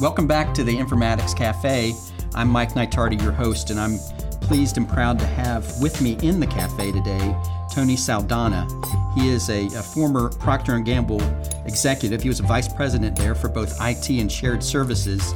Welcome 0.00 0.26
back 0.26 0.54
to 0.54 0.64
the 0.64 0.74
Informatics 0.74 1.36
Cafe. 1.36 1.92
I'm 2.34 2.48
Mike 2.48 2.70
Nitardi, 2.70 3.20
your 3.20 3.32
host, 3.32 3.68
and 3.68 3.78
I'm 3.78 3.98
pleased 4.40 4.78
and 4.78 4.88
proud 4.88 5.18
to 5.18 5.26
have 5.26 5.78
with 5.78 6.00
me 6.00 6.16
in 6.22 6.40
the 6.40 6.46
cafe 6.46 6.90
today 6.90 7.36
Tony 7.70 7.96
Saldanha. 7.96 8.66
He 9.14 9.28
is 9.28 9.50
a, 9.50 9.66
a 9.66 9.82
former 9.82 10.30
Procter 10.30 10.78
& 10.78 10.80
Gamble 10.80 11.20
executive. 11.66 12.22
He 12.22 12.30
was 12.30 12.40
a 12.40 12.44
vice 12.44 12.66
president 12.66 13.14
there 13.14 13.34
for 13.34 13.50
both 13.50 13.76
IT 13.78 14.08
and 14.08 14.32
shared 14.32 14.64
services, 14.64 15.34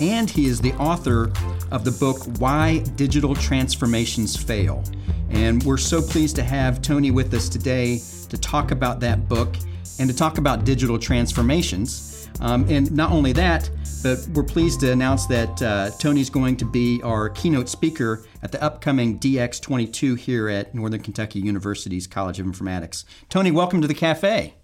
and 0.00 0.30
he 0.30 0.46
is 0.46 0.62
the 0.62 0.72
author 0.76 1.30
of 1.70 1.84
the 1.84 1.90
book 1.92 2.16
Why 2.38 2.78
Digital 2.96 3.34
Transformations 3.34 4.34
Fail. 4.34 4.82
And 5.28 5.62
we're 5.62 5.76
so 5.76 6.00
pleased 6.00 6.36
to 6.36 6.42
have 6.42 6.80
Tony 6.80 7.10
with 7.10 7.34
us 7.34 7.50
today 7.50 8.00
to 8.30 8.38
talk 8.38 8.70
about 8.70 8.98
that 9.00 9.28
book 9.28 9.56
and 9.98 10.08
to 10.08 10.16
talk 10.16 10.38
about 10.38 10.64
digital 10.64 10.98
transformations. 10.98 12.15
Um, 12.40 12.66
and 12.68 12.90
not 12.92 13.12
only 13.12 13.32
that, 13.32 13.70
but 14.02 14.26
we're 14.34 14.42
pleased 14.42 14.80
to 14.80 14.92
announce 14.92 15.26
that 15.26 15.62
uh, 15.62 15.90
Tony's 15.98 16.30
going 16.30 16.56
to 16.58 16.64
be 16.64 17.00
our 17.02 17.30
keynote 17.30 17.68
speaker 17.68 18.24
at 18.42 18.52
the 18.52 18.62
upcoming 18.62 19.18
DX22 19.18 20.18
here 20.18 20.48
at 20.48 20.74
Northern 20.74 21.00
Kentucky 21.00 21.40
University's 21.40 22.06
College 22.06 22.38
of 22.38 22.46
Informatics. 22.46 23.04
Tony, 23.28 23.50
welcome 23.50 23.80
to 23.80 23.88
the 23.88 23.94
cafe. 23.94 24.54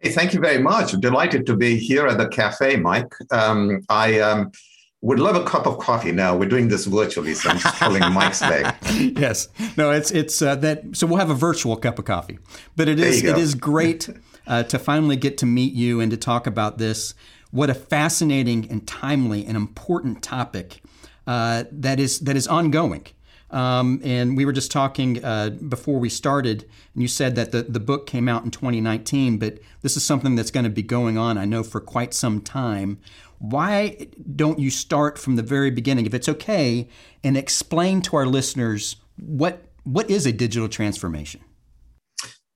Hey, 0.00 0.10
thank 0.10 0.34
you 0.34 0.40
very 0.40 0.58
much. 0.58 0.92
Delighted 0.92 1.46
to 1.46 1.56
be 1.56 1.76
here 1.76 2.06
at 2.06 2.18
the 2.18 2.28
cafe, 2.28 2.76
Mike. 2.76 3.14
Um, 3.30 3.80
I 3.88 4.20
um, 4.20 4.52
would 5.00 5.18
love 5.18 5.36
a 5.36 5.44
cup 5.44 5.66
of 5.66 5.78
coffee 5.78 6.12
now. 6.12 6.36
We're 6.36 6.48
doing 6.48 6.68
this 6.68 6.84
virtually, 6.84 7.34
so 7.34 7.50
I'm 7.50 7.58
just 7.58 7.74
pulling 7.76 8.12
Mike's 8.12 8.42
leg. 8.42 8.74
Yes, 9.18 9.48
no, 9.76 9.90
it's 9.90 10.10
it's 10.10 10.40
uh, 10.42 10.56
that. 10.56 10.96
So 10.96 11.06
we'll 11.06 11.18
have 11.18 11.30
a 11.30 11.34
virtual 11.34 11.76
cup 11.76 11.98
of 11.98 12.04
coffee, 12.04 12.38
but 12.76 12.88
it 12.88 13.00
is 13.00 13.24
it 13.24 13.36
is 13.38 13.54
great 13.54 14.08
uh, 14.46 14.62
to 14.64 14.78
finally 14.78 15.16
get 15.16 15.38
to 15.38 15.46
meet 15.46 15.72
you 15.72 16.00
and 16.00 16.10
to 16.10 16.16
talk 16.16 16.46
about 16.46 16.78
this. 16.78 17.14
What 17.50 17.70
a 17.70 17.74
fascinating 17.74 18.70
and 18.70 18.86
timely 18.86 19.46
and 19.46 19.56
important 19.56 20.22
topic 20.22 20.82
uh, 21.26 21.64
that 21.70 22.00
is 22.00 22.20
that 22.20 22.36
is 22.36 22.46
ongoing. 22.46 23.06
Um, 23.50 24.00
and 24.02 24.36
we 24.36 24.44
were 24.44 24.52
just 24.52 24.72
talking 24.72 25.24
uh, 25.24 25.50
before 25.50 26.00
we 26.00 26.08
started, 26.08 26.68
and 26.92 27.02
you 27.02 27.06
said 27.06 27.36
that 27.36 27.52
the, 27.52 27.62
the 27.62 27.78
book 27.78 28.04
came 28.04 28.28
out 28.28 28.42
in 28.42 28.50
2019, 28.50 29.38
but 29.38 29.60
this 29.82 29.96
is 29.96 30.04
something 30.04 30.34
that's 30.34 30.50
going 30.50 30.64
to 30.64 30.70
be 30.70 30.82
going 30.82 31.16
on, 31.16 31.38
I 31.38 31.44
know, 31.44 31.62
for 31.62 31.80
quite 31.80 32.14
some 32.14 32.40
time. 32.40 32.98
Why 33.38 34.08
don't 34.34 34.58
you 34.58 34.70
start 34.70 35.18
from 35.18 35.36
the 35.36 35.42
very 35.42 35.70
beginning, 35.70 36.06
if 36.06 36.14
it's 36.14 36.28
okay, 36.28 36.88
and 37.22 37.36
explain 37.36 38.02
to 38.02 38.16
our 38.16 38.26
listeners 38.26 38.96
what 39.16 39.62
what 39.84 40.10
is 40.10 40.26
a 40.26 40.32
digital 40.32 40.68
transformation? 40.68 41.42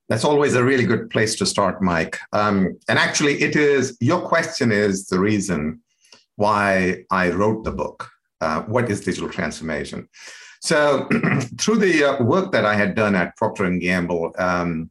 That's 0.09 0.25
always 0.25 0.55
a 0.55 0.63
really 0.63 0.85
good 0.85 1.11
place 1.11 1.35
to 1.35 1.45
start, 1.45 1.83
Mike. 1.83 2.17
Um, 2.33 2.77
and 2.89 2.97
actually, 2.97 3.41
it 3.41 3.55
is 3.55 3.95
your 4.01 4.21
question 4.21 4.71
is 4.71 5.05
the 5.05 5.19
reason 5.19 5.81
why 6.35 7.03
I 7.11 7.29
wrote 7.29 7.63
the 7.63 7.71
book. 7.71 8.09
Uh, 8.41 8.63
what 8.63 8.89
is 8.89 9.01
digital 9.01 9.29
transformation? 9.29 10.09
So, 10.61 11.07
through 11.59 11.77
the 11.77 12.03
uh, 12.03 12.23
work 12.23 12.51
that 12.53 12.65
I 12.65 12.73
had 12.73 12.95
done 12.95 13.13
at 13.15 13.35
Procter 13.37 13.65
and 13.65 13.79
Gamble, 13.79 14.33
um, 14.39 14.89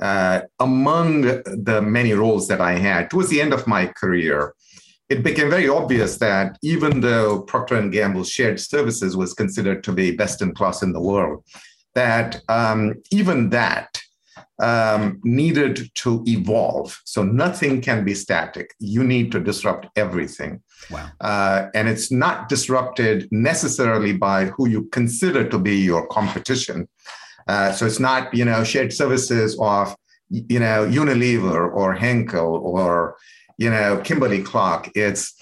uh, 0.00 0.42
among 0.60 1.22
the 1.22 1.82
many 1.82 2.12
roles 2.12 2.46
that 2.48 2.60
I 2.60 2.72
had 2.72 3.10
towards 3.10 3.30
the 3.30 3.40
end 3.40 3.52
of 3.52 3.66
my 3.66 3.86
career, 3.86 4.54
it 5.08 5.22
became 5.22 5.50
very 5.50 5.68
obvious 5.68 6.18
that 6.18 6.58
even 6.62 7.00
though 7.00 7.42
Procter 7.42 7.76
and 7.76 7.92
Gamble 7.92 8.24
shared 8.24 8.60
services 8.60 9.16
was 9.16 9.34
considered 9.34 9.82
to 9.84 9.92
be 9.92 10.16
best 10.16 10.42
in 10.42 10.54
class 10.54 10.82
in 10.82 10.92
the 10.92 11.00
world, 11.00 11.44
that 11.94 12.40
um, 12.48 12.94
even 13.10 13.50
that 13.50 13.93
um, 14.62 15.20
needed 15.24 15.90
to 15.94 16.22
evolve. 16.26 17.00
So 17.04 17.22
nothing 17.22 17.80
can 17.80 18.04
be 18.04 18.14
static. 18.14 18.74
You 18.78 19.02
need 19.04 19.32
to 19.32 19.40
disrupt 19.40 19.88
everything. 19.96 20.62
Wow. 20.90 21.10
Uh, 21.20 21.66
and 21.74 21.88
it's 21.88 22.10
not 22.10 22.48
disrupted 22.48 23.28
necessarily 23.30 24.12
by 24.12 24.46
who 24.46 24.68
you 24.68 24.84
consider 24.92 25.48
to 25.48 25.58
be 25.58 25.76
your 25.76 26.06
competition. 26.06 26.88
Uh, 27.48 27.72
so 27.72 27.86
it's 27.86 28.00
not, 28.00 28.32
you 28.32 28.44
know, 28.44 28.64
shared 28.64 28.92
services 28.92 29.58
of, 29.60 29.94
you 30.30 30.60
know, 30.60 30.86
Unilever 30.86 31.72
or 31.74 31.94
Henkel 31.94 32.56
or, 32.56 33.16
you 33.58 33.70
know, 33.70 34.00
Kimberly 34.02 34.42
Clark. 34.42 34.90
It's 34.94 35.34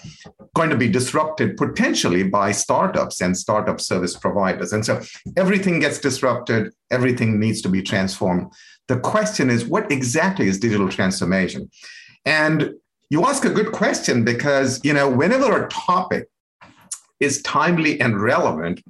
going 0.55 0.69
to 0.69 0.75
be 0.75 0.89
disrupted 0.89 1.57
potentially 1.57 2.23
by 2.23 2.51
startups 2.51 3.21
and 3.21 3.35
startup 3.35 3.79
service 3.79 4.15
providers. 4.15 4.73
And 4.73 4.85
so 4.85 5.01
everything 5.37 5.79
gets 5.79 5.99
disrupted, 5.99 6.73
everything 6.91 7.39
needs 7.39 7.61
to 7.61 7.69
be 7.69 7.81
transformed. 7.81 8.51
The 8.87 8.99
question 8.99 9.49
is, 9.49 9.65
what 9.65 9.91
exactly 9.91 10.47
is 10.47 10.59
digital 10.59 10.89
transformation? 10.89 11.69
And 12.25 12.73
you 13.09 13.25
ask 13.25 13.45
a 13.45 13.49
good 13.49 13.71
question 13.71 14.23
because, 14.23 14.81
you 14.83 14.93
know, 14.93 15.09
whenever 15.09 15.65
a 15.65 15.69
topic 15.69 16.27
is 17.19 17.41
timely 17.43 17.99
and 17.99 18.21
relevant, 18.21 18.83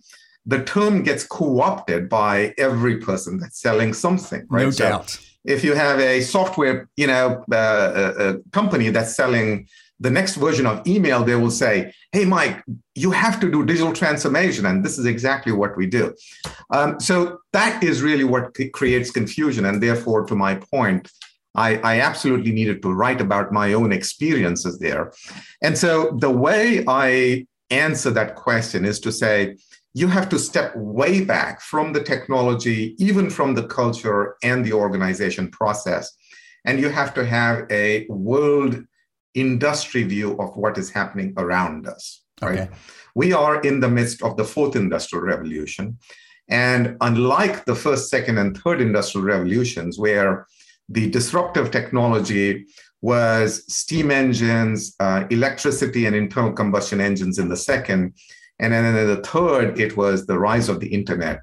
the 0.45 0.63
term 0.63 1.03
gets 1.03 1.25
co-opted 1.25 2.09
by 2.09 2.53
every 2.57 2.97
person 2.97 3.39
that's 3.39 3.61
selling 3.61 3.93
something, 3.93 4.45
right? 4.49 4.63
No 4.63 4.71
so 4.71 4.89
doubt. 4.89 5.19
If 5.45 5.63
you 5.63 5.73
have 5.73 5.99
a 5.99 6.21
software, 6.21 6.89
you 6.95 7.07
know, 7.07 7.43
uh, 7.51 8.13
a, 8.17 8.29
a 8.29 8.39
company 8.51 8.89
that's 8.89 9.15
selling 9.15 9.67
the 9.99 10.09
next 10.09 10.35
version 10.35 10.65
of 10.65 10.85
email, 10.87 11.23
they 11.23 11.35
will 11.35 11.51
say, 11.51 11.93
Hey, 12.11 12.25
Mike, 12.25 12.63
you 12.95 13.11
have 13.11 13.39
to 13.39 13.49
do 13.49 13.65
digital 13.65 13.93
transformation. 13.93 14.65
And 14.65 14.83
this 14.83 14.97
is 14.97 15.05
exactly 15.05 15.51
what 15.51 15.77
we 15.77 15.87
do. 15.87 16.13
Um, 16.71 16.99
so 16.99 17.39
that 17.53 17.83
is 17.83 18.01
really 18.01 18.23
what 18.23 18.55
creates 18.73 19.11
confusion. 19.11 19.65
And 19.65 19.81
therefore, 19.81 20.25
to 20.25 20.35
my 20.35 20.55
point, 20.55 21.09
I, 21.55 21.77
I, 21.77 21.99
absolutely 21.99 22.51
needed 22.51 22.81
to 22.81 22.91
write 22.91 23.21
about 23.21 23.51
my 23.51 23.73
own 23.73 23.91
experiences 23.91 24.79
there. 24.79 25.13
And 25.61 25.77
so 25.77 26.17
the 26.19 26.31
way 26.31 26.83
I 26.87 27.45
answer 27.69 28.09
that 28.11 28.35
question 28.35 28.85
is 28.85 28.99
to 29.01 29.11
say, 29.11 29.57
you 29.93 30.07
have 30.07 30.29
to 30.29 30.39
step 30.39 30.75
way 30.75 31.23
back 31.23 31.61
from 31.61 31.93
the 31.93 32.01
technology, 32.01 32.95
even 32.97 33.29
from 33.29 33.53
the 33.53 33.67
culture 33.67 34.35
and 34.41 34.65
the 34.65 34.73
organization 34.73 35.49
process. 35.49 36.11
And 36.65 36.79
you 36.79 36.89
have 36.89 37.13
to 37.13 37.25
have 37.25 37.67
a 37.71 38.07
world 38.07 38.83
industry 39.33 40.03
view 40.03 40.37
of 40.39 40.55
what 40.55 40.77
is 40.77 40.89
happening 40.89 41.33
around 41.37 41.87
us. 41.87 42.21
Right? 42.41 42.59
Okay. 42.59 42.69
We 43.15 43.33
are 43.33 43.61
in 43.61 43.79
the 43.79 43.89
midst 43.89 44.21
of 44.21 44.37
the 44.37 44.43
fourth 44.43 44.75
industrial 44.75 45.23
revolution. 45.25 45.97
And 46.49 46.97
unlike 47.01 47.65
the 47.65 47.75
first, 47.75 48.09
second, 48.09 48.37
and 48.37 48.57
third 48.57 48.81
industrial 48.81 49.25
revolutions, 49.25 49.97
where 49.97 50.45
the 50.89 51.09
disruptive 51.09 51.71
technology 51.71 52.65
was 53.01 53.63
steam 53.67 54.11
engines, 54.11 54.95
uh, 54.99 55.25
electricity, 55.29 56.05
and 56.05 56.15
internal 56.15 56.53
combustion 56.53 57.01
engines 57.01 57.37
in 57.37 57.49
the 57.49 57.57
second. 57.57 58.13
And 58.59 58.73
then 58.73 58.85
in 58.85 59.07
the 59.07 59.21
third, 59.21 59.79
it 59.79 59.97
was 59.97 60.25
the 60.25 60.39
rise 60.39 60.69
of 60.69 60.79
the 60.79 60.87
internet. 60.87 61.41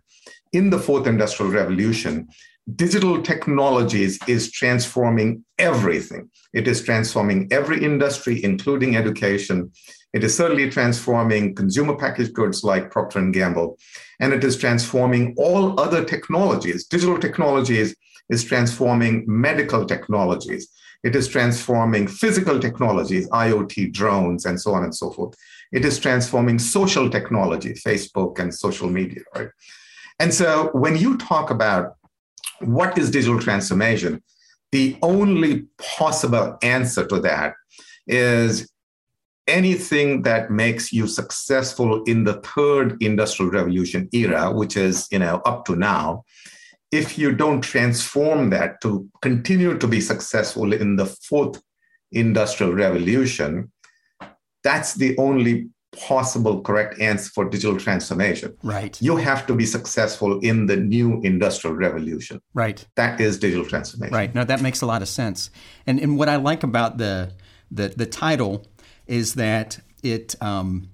In 0.53 0.71
the 0.71 0.79
fourth 0.79 1.07
industrial 1.07 1.53
revolution, 1.53 2.29
digital 2.77 3.23
technologies 3.23 4.19
is 4.27 4.51
transforming 4.51 5.45
everything. 5.59 6.31
It 6.53 6.69
is 6.69 6.83
transforming 6.83 7.49
every 7.51 7.83
industry, 7.85 8.43
including 8.43 8.97
education. 8.97 9.73
It 10.13 10.25
is 10.25 10.37
certainly 10.37 10.69
transforming 10.69 11.55
consumer 11.55 11.97
packaged 11.97 12.35
goods 12.35 12.65
like 12.65 12.91
Procter 12.91 13.25
& 13.31 13.33
Gamble. 13.33 13.79
And 14.21 14.33
it 14.33 14.45
is 14.45 14.57
transforming 14.57 15.35
all 15.39 15.79
other 15.79 16.05
technologies. 16.05 16.87
Digital 16.87 17.19
technologies 17.19 17.95
is 18.29 18.45
transforming 18.45 19.25
medical 19.27 19.85
technologies. 19.85 20.69
It 21.03 21.17
is 21.17 21.29
transforming 21.29 22.07
physical 22.07 22.61
technologies, 22.61 23.29
IoT, 23.31 23.93
drones, 23.93 24.45
and 24.45 24.61
so 24.61 24.75
on 24.75 24.85
and 24.85 24.95
so 24.95 25.11
forth. 25.11 25.35
It 25.73 25.85
is 25.85 25.99
transforming 25.99 26.59
social 26.59 27.09
technology, 27.09 27.73
Facebook 27.73 28.39
and 28.39 28.55
social 28.55 28.89
media, 28.89 29.23
right? 29.35 29.49
And 30.19 30.35
so 30.35 30.71
when 30.75 30.97
you 30.97 31.17
talk 31.17 31.51
about 31.51 31.95
what 32.61 32.97
is 32.99 33.11
digital 33.11 33.41
transformation? 33.41 34.23
The 34.73 34.97
only 35.03 35.67
possible 35.79 36.59
answer 36.63 37.07
to 37.07 37.21
that 37.21 37.55
is 38.07 38.71
anything 39.47 40.23
that 40.23 40.51
makes 40.51 40.93
you 40.93 41.07
successful 41.07 42.05
in 42.05 42.25
the 42.25 42.35
third 42.35 43.03
industrial 43.03 43.51
revolution 43.51 44.09
era, 44.13 44.53
which 44.53 44.77
is 44.77 45.09
you 45.11 45.19
know 45.19 45.43
up 45.45 45.65
to 45.67 45.77
now, 45.77 46.23
if 46.93 47.19
you 47.19 47.33
don't 47.33 47.61
transform 47.61 48.51
that 48.51 48.81
to 48.83 49.09
continue 49.23 49.77
to 49.79 49.87
be 49.87 50.01
successful 50.01 50.73
in 50.73 50.97
the 50.97 51.07
fourth 51.07 51.61
industrial 52.13 52.73
revolution, 52.73 53.71
that's 54.63 54.95
the 54.95 55.17
only 55.19 55.69
possible 55.93 56.61
correct 56.63 57.01
answer 57.01 57.31
for 57.31 57.49
digital 57.49 57.77
transformation. 57.79 58.57
Right. 58.63 59.01
You 59.03 59.17
have 59.17 59.47
to 59.47 59.55
be 59.55 59.67
successful 59.67 60.39
in 60.41 60.67
the 60.67 60.77
new 60.77 61.21
industrial 61.23 61.77
revolution. 61.77 62.41
Right. 62.55 62.87
That 62.95 63.21
is 63.21 63.39
digital 63.39 63.65
transformation. 63.65 64.15
Right. 64.15 64.35
No, 64.35 64.45
that 64.45 64.63
makes 64.63 64.83
a 64.83 64.87
lot 64.87 65.03
of 65.03 65.09
sense. 65.09 65.51
And 65.87 65.99
and 65.99 66.19
what 66.19 66.29
I 66.29 66.37
like 66.37 66.63
about 66.63 66.99
the 66.99 67.33
the 67.71 67.89
the 67.89 68.07
title 68.07 68.67
is 69.07 69.35
that 69.35 69.81
it 70.03 70.37
um, 70.41 70.89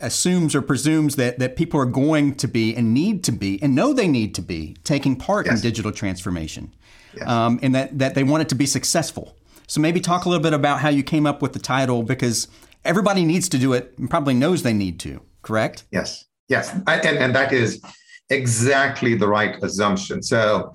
assumes 0.00 0.54
or 0.54 0.62
presumes 0.62 1.16
that 1.16 1.38
that 1.38 1.56
people 1.56 1.80
are 1.80 1.86
going 1.86 2.34
to 2.36 2.48
be 2.48 2.74
and 2.74 2.94
need 2.94 3.24
to 3.24 3.32
be 3.32 3.60
and 3.62 3.74
know 3.74 3.92
they 3.92 4.08
need 4.08 4.34
to 4.36 4.42
be 4.42 4.76
taking 4.84 5.16
part 5.16 5.46
yes. 5.46 5.56
in 5.56 5.62
digital 5.62 5.92
transformation, 5.92 6.72
yes. 7.16 7.28
um, 7.28 7.58
and 7.62 7.74
that 7.74 7.98
that 7.98 8.14
they 8.14 8.24
want 8.24 8.42
it 8.42 8.48
to 8.48 8.54
be 8.54 8.66
successful. 8.66 9.36
So 9.66 9.80
maybe 9.80 10.00
talk 10.00 10.24
a 10.24 10.28
little 10.28 10.42
bit 10.42 10.54
about 10.54 10.80
how 10.80 10.88
you 10.88 11.02
came 11.02 11.26
up 11.26 11.42
with 11.42 11.52
the 11.52 11.58
title 11.58 12.02
because 12.02 12.48
everybody 12.84 13.24
needs 13.24 13.48
to 13.50 13.58
do 13.58 13.72
it 13.72 13.94
and 13.98 14.08
probably 14.08 14.34
knows 14.34 14.62
they 14.62 14.72
need 14.72 14.98
to. 15.00 15.20
Correct? 15.42 15.84
Yes. 15.90 16.24
Yes. 16.48 16.72
And 16.86 17.18
and 17.18 17.34
that 17.34 17.52
is 17.52 17.82
exactly 18.30 19.14
the 19.14 19.28
right 19.28 19.62
assumption. 19.62 20.22
So. 20.22 20.72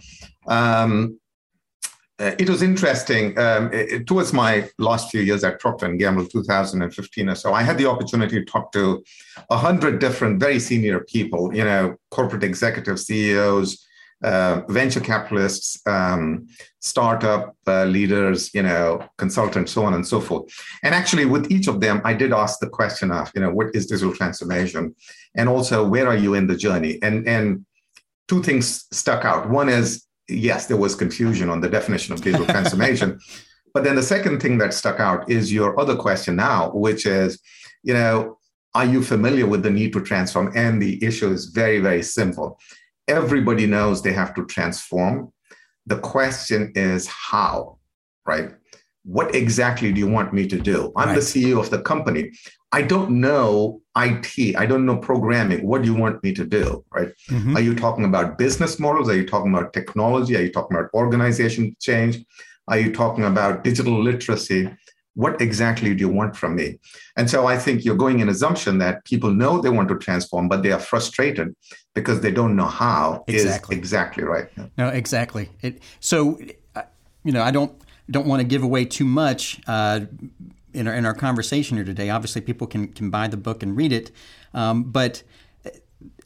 Um, 0.48 1.20
uh, 2.20 2.36
it 2.38 2.48
was 2.48 2.62
interesting. 2.62 3.38
Um, 3.40 3.72
it, 3.74 4.06
towards 4.06 4.34
my 4.34 4.70
last 4.78 5.10
few 5.10 5.22
years 5.22 5.44
at 5.44 5.60
Procter 5.60 5.92
Gamble, 5.96 6.28
2015 6.28 7.30
or 7.30 7.36
so, 7.36 7.54
I 7.54 7.64
had 7.64 7.78
the 7.78 7.88
opportunity 7.88 8.40
to 8.40 8.46
talk 8.46 8.72
to 8.74 9.04
a 9.50 9.58
hundred 9.58 10.00
different, 10.00 10.40
very 10.40 10.60
senior 10.60 11.00
people. 11.00 11.54
You 11.56 11.64
know, 11.64 11.96
corporate 12.12 12.44
executives, 12.44 13.08
CEOs, 13.08 13.84
uh, 14.24 14.62
venture 14.70 15.00
capitalists, 15.00 15.80
um, 15.86 16.48
startup 16.80 17.56
uh, 17.68 17.86
leaders, 17.86 18.54
you 18.54 18.64
know, 18.64 19.06
consultants, 19.18 19.72
so 19.72 19.84
on 19.84 19.94
and 19.94 20.06
so 20.06 20.20
forth. 20.20 20.52
And 20.84 20.96
actually, 20.96 21.26
with 21.26 21.52
each 21.52 21.68
of 21.68 21.82
them, 21.82 22.02
I 22.04 22.14
did 22.14 22.34
ask 22.34 22.60
the 22.60 22.70
question 22.70 23.12
of, 23.12 23.32
you 23.36 23.42
know, 23.42 23.52
what 23.52 23.76
is 23.76 23.88
digital 23.88 24.14
transformation, 24.14 24.96
and 25.36 25.50
also 25.50 25.88
where 25.88 26.08
are 26.08 26.18
you 26.18 26.34
in 26.34 26.48
the 26.48 26.56
journey? 26.56 27.00
And 27.02 27.28
and 27.28 27.66
two 28.28 28.42
things 28.42 28.86
stuck 28.92 29.26
out. 29.26 29.50
One 29.50 29.70
is 29.70 30.06
yes, 30.30 30.68
there 30.68 30.78
was 30.78 30.96
confusion 30.96 31.50
on 31.50 31.62
the 31.62 31.70
definition 31.70 32.14
of 32.14 32.22
digital 32.22 32.46
transformation. 32.56 33.20
But 33.74 33.84
then 33.84 33.96
the 33.96 34.04
second 34.04 34.42
thing 34.42 34.58
that 34.60 34.74
stuck 34.74 35.00
out 35.00 35.30
is 35.30 35.52
your 35.52 35.80
other 35.80 35.96
question 35.96 36.36
now, 36.36 36.72
which 36.72 37.06
is, 37.06 37.42
you 37.82 37.94
know, 37.94 38.38
are 38.76 38.86
you 38.86 39.04
familiar 39.04 39.46
with 39.48 39.64
the 39.64 39.70
need 39.70 39.94
to 39.94 40.02
transform? 40.02 40.52
And 40.56 40.82
the 40.82 41.04
issue 41.04 41.32
is 41.32 41.48
very, 41.48 41.80
very 41.80 42.04
simple. 42.04 42.60
Everybody 43.08 43.68
knows 43.68 44.02
they 44.02 44.14
have 44.14 44.34
to 44.36 44.46
transform. 44.46 45.32
The 45.86 46.00
question 46.00 46.72
is 46.76 47.08
how, 47.08 47.78
right? 48.26 48.52
What 49.04 49.36
exactly 49.36 49.92
do 49.92 50.00
you 50.00 50.08
want 50.08 50.34
me 50.34 50.48
to 50.48 50.58
do? 50.58 50.94
I'm 50.96 51.10
right. 51.10 51.16
the 51.16 51.22
CEO 51.22 51.60
of 51.60 51.70
the 51.70 51.82
company. 51.82 52.32
I 52.72 52.82
don't 52.82 53.12
know 53.20 53.82
IT. 53.98 54.56
I 54.56 54.66
don't 54.66 54.86
know 54.86 54.98
programming. 54.98 55.68
What 55.68 55.82
do 55.82 55.92
you 55.92 55.94
want 55.96 56.24
me 56.24 56.34
to 56.34 56.46
do? 56.46 56.86
Right? 56.92 57.12
Mm-hmm. 57.30 57.58
Are 57.58 57.62
you 57.62 57.76
talking 57.76 58.06
about 58.06 58.38
business 58.38 58.80
models? 58.80 59.10
Are 59.10 59.16
you 59.16 59.28
talking 59.28 59.54
about 59.54 59.74
technology? 59.74 60.38
Are 60.38 60.42
you 60.42 60.52
talking 60.52 60.78
about 60.78 60.90
organization 60.94 61.76
change? 61.82 62.24
Are 62.70 62.80
you 62.80 62.94
talking 62.94 63.26
about 63.26 63.64
digital 63.64 64.02
literacy? 64.02 64.72
What 65.16 65.42
exactly 65.42 65.94
do 65.94 66.00
you 66.00 66.10
want 66.10 66.36
from 66.36 66.56
me? 66.56 66.80
And 67.18 67.30
so 67.30 67.46
I 67.46 67.58
think 67.58 67.86
you're 67.86 67.96
going 67.96 68.22
in 68.22 68.30
assumption 68.30 68.80
that 68.80 69.06
people 69.06 69.32
know 69.32 69.62
they 69.62 69.70
want 69.70 69.90
to 69.90 69.98
transform, 69.98 70.48
but 70.48 70.64
they 70.64 70.72
are 70.72 70.80
frustrated 70.80 71.54
because 71.94 72.22
they 72.22 72.32
don't 72.32 72.56
know 72.56 72.66
how. 72.66 73.24
Exactly. 73.28 73.76
Is 73.76 73.80
exactly 73.80 74.24
right. 74.24 74.48
No, 74.78 74.90
exactly. 74.90 75.50
It, 75.62 75.82
so, 76.00 76.40
uh, 76.76 76.84
you 77.24 77.32
know, 77.32 77.42
I 77.42 77.52
don't 77.52 77.74
don't 78.12 78.28
want 78.28 78.42
to 78.42 78.48
give 78.48 78.64
away 78.64 78.86
too 78.86 79.06
much. 79.06 79.62
Uh, 79.68 80.02
in 80.74 80.88
our, 80.88 80.94
in 80.96 81.06
our 81.06 81.14
conversation 81.14 81.78
here 81.78 81.86
today. 81.86 82.10
Obviously, 82.10 82.42
people 82.42 82.68
can, 82.68 82.88
can 82.88 83.12
buy 83.12 83.28
the 83.28 83.38
book 83.38 83.62
and 83.62 83.78
read 83.78 83.92
it, 83.94 84.12
um, 84.56 84.84
but 84.84 85.22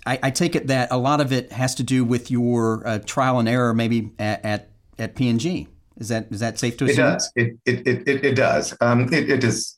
I, 0.06 0.20
I, 0.24 0.32
take 0.32 0.56
it 0.56 0.68
that 0.68 0.90
a 0.92 0.98
lot 0.98 1.20
of 1.20 1.34
it 1.34 1.52
has 1.52 1.76
to 1.76 1.84
do 1.84 2.06
with 2.06 2.32
your 2.32 2.88
uh, 2.88 3.00
trial 3.00 3.40
and 3.40 3.50
error, 3.50 3.74
maybe 3.74 4.12
at 4.18 4.44
at, 4.46 4.70
at 4.98 5.16
P&G. 5.16 5.68
Is 5.98 6.08
that 6.10 6.28
is 6.32 6.40
that 6.40 6.58
safe 6.60 6.78
to 6.78 6.86
assume? 6.86 7.06
It 7.06 7.12
does. 7.12 7.32
It 7.36 7.58
it 7.66 8.08
it, 8.08 8.26
it 8.26 8.36
does. 8.36 8.76
Um, 8.80 9.12
it, 9.14 9.30
it 9.30 9.44
is 9.44 9.78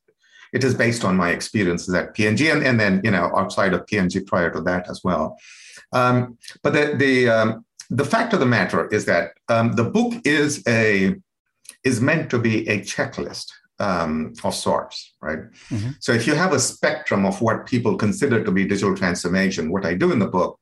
it 0.54 0.64
is 0.64 0.74
based 0.76 1.04
on 1.04 1.16
my 1.16 1.30
experiences 1.32 1.94
at 1.94 2.14
P&G 2.14 2.50
and, 2.50 2.64
and 2.64 2.80
then 2.80 3.02
you 3.04 3.12
know 3.12 3.32
outside 3.36 3.74
of 3.74 3.86
P&G 3.88 4.22
prior 4.22 4.52
to 4.52 4.62
that 4.62 4.90
as 4.90 5.02
well. 5.04 5.38
Um, 5.92 6.38
but 6.64 6.74
the 6.74 6.96
the 6.96 7.30
um, 7.30 7.66
the 7.90 8.06
fact 8.06 8.34
of 8.34 8.40
the 8.40 8.46
matter 8.46 8.88
is 8.88 9.06
that 9.06 9.32
um, 9.50 9.74
the 9.74 9.84
book 9.84 10.14
is 10.24 10.64
a 10.68 11.16
is 11.84 12.02
meant 12.02 12.30
to 12.30 12.40
be 12.40 12.68
a 12.68 12.80
checklist 12.82 13.48
um, 13.80 14.34
of 14.44 14.54
sorts, 14.54 15.14
right? 15.22 15.40
Mm-hmm. 15.70 15.92
So 16.00 16.12
if 16.12 16.28
you 16.28 16.36
have 16.36 16.54
a 16.54 16.60
spectrum 16.60 17.26
of 17.26 17.42
what 17.42 17.66
people 17.66 17.96
consider 17.96 18.44
to 18.44 18.52
be 18.52 18.66
digital 18.66 18.96
transformation, 18.96 19.72
what 19.72 19.86
I 19.86 19.94
do 19.94 20.12
in 20.12 20.20
the 20.20 20.28
book 20.28 20.60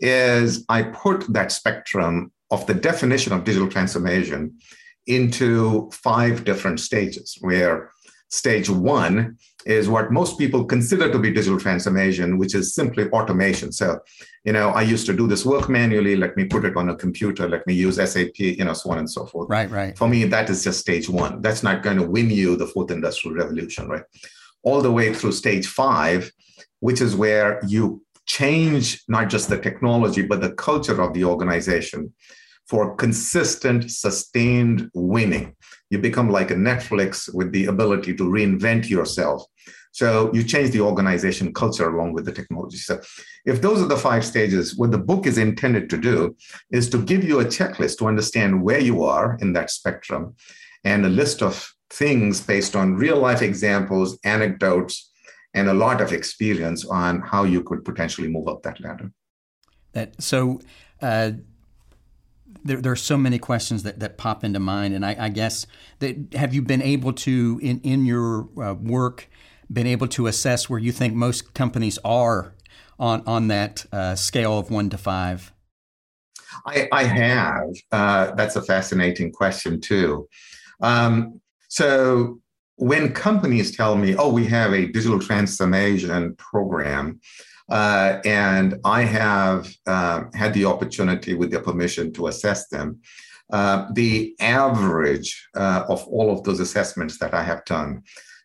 is 0.00 0.64
I 0.68 0.82
put 0.82 1.32
that 1.32 1.52
spectrum 1.52 2.32
of 2.50 2.66
the 2.66 2.74
definition 2.74 3.32
of 3.32 3.44
digital 3.44 3.68
transformation 3.68 4.58
into 5.06 5.90
five 5.92 6.44
different 6.44 6.80
stages, 6.80 7.36
where 7.40 7.90
stage 8.30 8.70
one 8.70 9.36
is 9.66 9.88
what 9.88 10.12
most 10.12 10.38
people 10.38 10.64
consider 10.64 11.10
to 11.10 11.18
be 11.18 11.32
digital 11.32 11.58
transformation, 11.58 12.38
which 12.38 12.54
is 12.54 12.74
simply 12.74 13.10
automation. 13.10 13.72
So, 13.72 14.00
you 14.44 14.52
know, 14.52 14.70
I 14.70 14.82
used 14.82 15.04
to 15.06 15.12
do 15.12 15.26
this 15.26 15.44
work 15.44 15.68
manually. 15.68 16.16
Let 16.16 16.36
me 16.36 16.44
put 16.44 16.64
it 16.64 16.76
on 16.76 16.88
a 16.88 16.96
computer. 16.96 17.48
Let 17.48 17.66
me 17.66 17.74
use 17.74 17.96
SAP, 17.96 18.38
you 18.38 18.64
know, 18.64 18.72
so 18.72 18.90
on 18.92 18.98
and 18.98 19.10
so 19.10 19.26
forth. 19.26 19.50
Right, 19.50 19.70
right. 19.70 19.98
For 19.98 20.08
me, 20.08 20.24
that 20.24 20.48
is 20.48 20.64
just 20.64 20.80
stage 20.80 21.08
one. 21.08 21.42
That's 21.42 21.62
not 21.62 21.82
going 21.82 21.98
to 21.98 22.06
win 22.06 22.30
you 22.30 22.56
the 22.56 22.66
fourth 22.66 22.90
industrial 22.90 23.36
revolution, 23.36 23.88
right? 23.88 24.04
All 24.62 24.80
the 24.80 24.92
way 24.92 25.12
through 25.12 25.32
stage 25.32 25.66
five, 25.66 26.30
which 26.78 27.00
is 27.00 27.16
where 27.16 27.60
you 27.66 28.02
change 28.26 29.02
not 29.08 29.28
just 29.28 29.48
the 29.48 29.58
technology, 29.58 30.22
but 30.22 30.40
the 30.40 30.52
culture 30.52 31.02
of 31.02 31.12
the 31.14 31.24
organization 31.24 32.12
for 32.66 32.94
consistent, 32.94 33.90
sustained 33.90 34.88
winning. 34.94 35.56
You 35.90 35.98
become 35.98 36.30
like 36.30 36.50
a 36.50 36.54
Netflix 36.54 37.32
with 37.34 37.52
the 37.52 37.66
ability 37.66 38.14
to 38.16 38.24
reinvent 38.24 38.88
yourself. 38.88 39.44
So 39.92 40.32
you 40.32 40.44
change 40.44 40.70
the 40.70 40.80
organization 40.80 41.52
culture 41.52 41.88
along 41.88 42.12
with 42.12 42.24
the 42.24 42.32
technology. 42.32 42.76
So 42.76 43.00
if 43.44 43.60
those 43.60 43.82
are 43.82 43.88
the 43.88 43.96
five 43.96 44.24
stages, 44.24 44.76
what 44.76 44.92
the 44.92 44.98
book 44.98 45.26
is 45.26 45.36
intended 45.36 45.90
to 45.90 45.96
do 45.96 46.36
is 46.70 46.88
to 46.90 47.02
give 47.02 47.24
you 47.24 47.40
a 47.40 47.44
checklist 47.44 47.98
to 47.98 48.06
understand 48.06 48.62
where 48.62 48.78
you 48.78 49.02
are 49.02 49.36
in 49.40 49.52
that 49.54 49.70
spectrum 49.70 50.36
and 50.84 51.04
a 51.04 51.08
list 51.08 51.42
of 51.42 51.72
things 51.90 52.40
based 52.40 52.76
on 52.76 52.94
real 52.94 53.18
life 53.18 53.42
examples, 53.42 54.18
anecdotes, 54.24 55.10
and 55.54 55.68
a 55.68 55.74
lot 55.74 56.00
of 56.00 56.12
experience 56.12 56.84
on 56.86 57.20
how 57.20 57.42
you 57.42 57.62
could 57.62 57.84
potentially 57.84 58.28
move 58.28 58.46
up 58.46 58.62
that 58.62 58.80
ladder. 58.80 59.10
That 59.92 60.22
so 60.22 60.60
uh, 61.02 61.32
there, 62.64 62.80
there, 62.80 62.92
are 62.92 62.96
so 62.96 63.16
many 63.16 63.38
questions 63.38 63.82
that, 63.82 64.00
that 64.00 64.18
pop 64.18 64.44
into 64.44 64.60
mind, 64.60 64.94
and 64.94 65.04
I, 65.04 65.16
I 65.18 65.28
guess 65.28 65.66
that 65.98 66.34
have 66.34 66.54
you 66.54 66.62
been 66.62 66.82
able 66.82 67.12
to 67.12 67.58
in 67.62 67.80
in 67.80 68.06
your 68.06 68.48
uh, 68.62 68.74
work 68.74 69.28
been 69.72 69.86
able 69.86 70.08
to 70.08 70.26
assess 70.26 70.68
where 70.68 70.78
you 70.78 70.92
think 70.92 71.14
most 71.14 71.54
companies 71.54 71.98
are 72.04 72.54
on 72.98 73.22
on 73.26 73.48
that 73.48 73.86
uh, 73.92 74.14
scale 74.14 74.58
of 74.58 74.70
one 74.70 74.90
to 74.90 74.98
five? 74.98 75.52
I, 76.66 76.88
I 76.92 77.04
have. 77.04 77.70
Uh, 77.92 78.32
that's 78.32 78.56
a 78.56 78.62
fascinating 78.62 79.32
question 79.32 79.80
too. 79.80 80.28
Um, 80.80 81.40
so 81.68 82.40
when 82.76 83.12
companies 83.12 83.76
tell 83.76 83.96
me, 83.96 84.16
"Oh, 84.16 84.32
we 84.32 84.46
have 84.46 84.72
a 84.72 84.86
digital 84.86 85.18
transformation 85.18 86.34
program," 86.36 87.20
Uh, 87.70 88.20
and 88.24 88.80
I 88.84 89.02
have 89.02 89.72
uh, 89.86 90.24
had 90.34 90.52
the 90.54 90.64
opportunity, 90.64 91.34
with 91.34 91.50
their 91.50 91.62
permission, 91.62 92.12
to 92.14 92.26
assess 92.26 92.68
them. 92.68 93.00
Uh, 93.52 93.86
the 93.92 94.34
average 94.40 95.48
uh, 95.56 95.84
of 95.88 96.06
all 96.08 96.32
of 96.32 96.44
those 96.44 96.60
assessments 96.60 97.18
that 97.18 97.34
I 97.34 97.42
have 97.42 97.64
done 97.64 98.02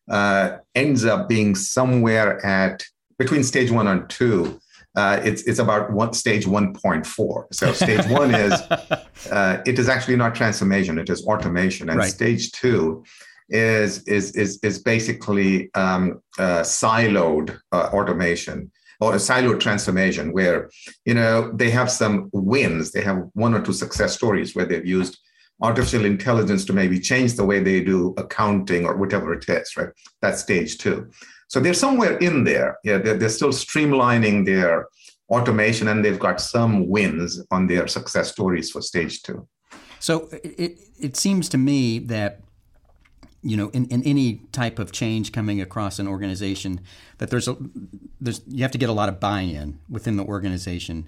uh, 0.10 0.58
ends 0.74 1.06
up 1.06 1.30
being 1.30 1.56
somewhere 1.56 2.44
at 2.46 2.84
between 3.20 3.44
stage 3.44 3.72
one 3.72 3.88
and 3.88 4.10
two. 4.10 4.60
Uh, 4.96 5.20
it's 5.24 5.44
it's 5.44 5.60
about 5.60 5.92
one 5.92 6.14
stage 6.14 6.46
1.4. 6.46 7.46
So 7.52 7.74
stage 7.74 8.08
one 8.08 8.34
is 8.34 8.54
it 9.68 9.78
is 9.78 9.90
actually 9.90 10.16
not 10.16 10.34
transformation; 10.36 10.98
it 10.98 11.10
is 11.10 11.26
automation, 11.26 11.90
and 11.90 12.00
right. 12.00 12.10
stage 12.10 12.52
two 12.52 13.04
is 13.50 14.02
is 14.04 14.36
is 14.36 14.58
is 14.64 14.80
basically 14.80 15.70
um, 15.76 16.22
siloed 16.38 17.60
automation 17.74 18.72
or 19.02 19.16
a 19.16 19.20
silo 19.20 19.58
transformation 19.58 20.32
where 20.32 20.70
you 21.06 21.14
know 21.14 21.52
they 21.54 21.70
have 21.70 21.92
some 21.92 22.30
wins. 22.34 22.92
They 22.92 23.02
have 23.02 23.24
one 23.34 23.54
or 23.54 23.62
two 23.62 23.74
success 23.74 24.14
stories 24.14 24.56
where 24.56 24.66
they've 24.66 24.86
used 24.86 25.18
artificial 25.62 26.06
intelligence 26.06 26.66
to 26.66 26.74
maybe 26.74 27.00
change 27.00 27.36
the 27.36 27.46
way 27.46 27.60
they 27.60 27.82
do 27.82 28.14
accounting 28.18 28.86
or 28.86 28.98
whatever 28.98 29.34
it 29.34 29.48
is 29.48 29.78
right? 29.78 29.90
That's 30.22 30.42
stage 30.42 30.78
two. 30.78 31.10
So 31.48 31.60
they're 31.60 31.74
somewhere 31.74 32.18
in 32.18 32.44
there. 32.44 32.78
Yeah 32.84 32.98
they're, 32.98 33.18
they're 33.18 33.30
still 33.30 33.50
streamlining 33.50 34.46
their 34.46 34.88
automation 35.30 35.88
and 35.88 36.04
they've 36.04 36.20
got 36.20 36.42
some 36.42 36.88
wins 36.88 37.42
on 37.52 37.68
their 37.68 37.88
success 37.88 38.32
stories 38.32 38.70
for 38.72 38.82
stage 38.82 39.24
two. 39.24 39.48
So 40.00 40.28
it, 40.32 40.78
it 41.00 41.16
seems 41.16 41.50
to 41.50 41.58
me 41.58 42.00
that 42.00 42.42
you 43.46 43.56
know, 43.56 43.70
in, 43.70 43.86
in 43.90 44.02
any 44.04 44.42
type 44.52 44.80
of 44.80 44.92
change 44.92 45.32
coming 45.32 45.62
across 45.62 46.00
an 46.00 46.08
organization, 46.08 46.82
that 47.20 47.30
there's 47.30 47.48
a 47.48 47.56
there's 48.20 48.42
you 48.48 48.64
have 48.64 48.72
to 48.72 48.80
get 48.80 48.90
a 48.90 48.94
lot 48.94 49.08
of 49.08 49.20
buy-in 49.20 49.80
within 49.88 50.18
the 50.18 50.24
organization 50.24 51.08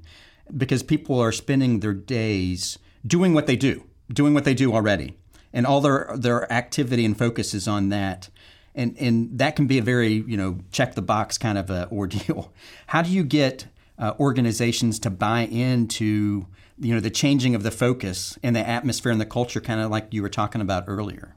because 0.55 0.83
people 0.83 1.19
are 1.19 1.31
spending 1.31 1.79
their 1.79 1.95
days 1.95 2.77
doing 3.05 3.33
what 3.33 3.47
they 3.47 3.55
do, 3.55 3.83
doing 4.13 4.35
what 4.35 4.43
they 4.43 4.53
do 4.53 4.71
already, 4.73 5.17
and 5.51 5.65
all 5.65 5.81
their 5.81 6.11
their 6.15 6.51
activity 6.53 7.05
and 7.05 7.17
focus 7.17 7.55
is 7.55 7.67
on 7.67 7.89
that. 7.89 8.29
And, 8.75 8.95
and 8.99 9.39
that 9.39 9.55
can 9.55 9.65
be 9.65 9.79
a 9.79 9.81
very 9.81 10.13
you 10.27 10.37
know 10.37 10.59
check 10.71 10.93
the 10.93 11.01
box 11.01 11.39
kind 11.39 11.57
of 11.57 11.71
a 11.71 11.87
ordeal. 11.91 12.53
How 12.85 13.01
do 13.01 13.09
you 13.09 13.23
get 13.23 13.65
uh, 13.97 14.13
organizations 14.19 14.99
to 14.99 15.09
buy 15.09 15.41
into 15.41 16.45
you 16.77 16.93
know 16.93 16.99
the 16.99 17.09
changing 17.09 17.55
of 17.55 17.63
the 17.63 17.71
focus 17.71 18.37
and 18.43 18.55
the 18.55 18.67
atmosphere 18.67 19.11
and 19.11 19.19
the 19.19 19.25
culture, 19.25 19.59
kind 19.59 19.81
of 19.81 19.89
like 19.89 20.13
you 20.13 20.21
were 20.21 20.29
talking 20.29 20.61
about 20.61 20.83
earlier? 20.85 21.33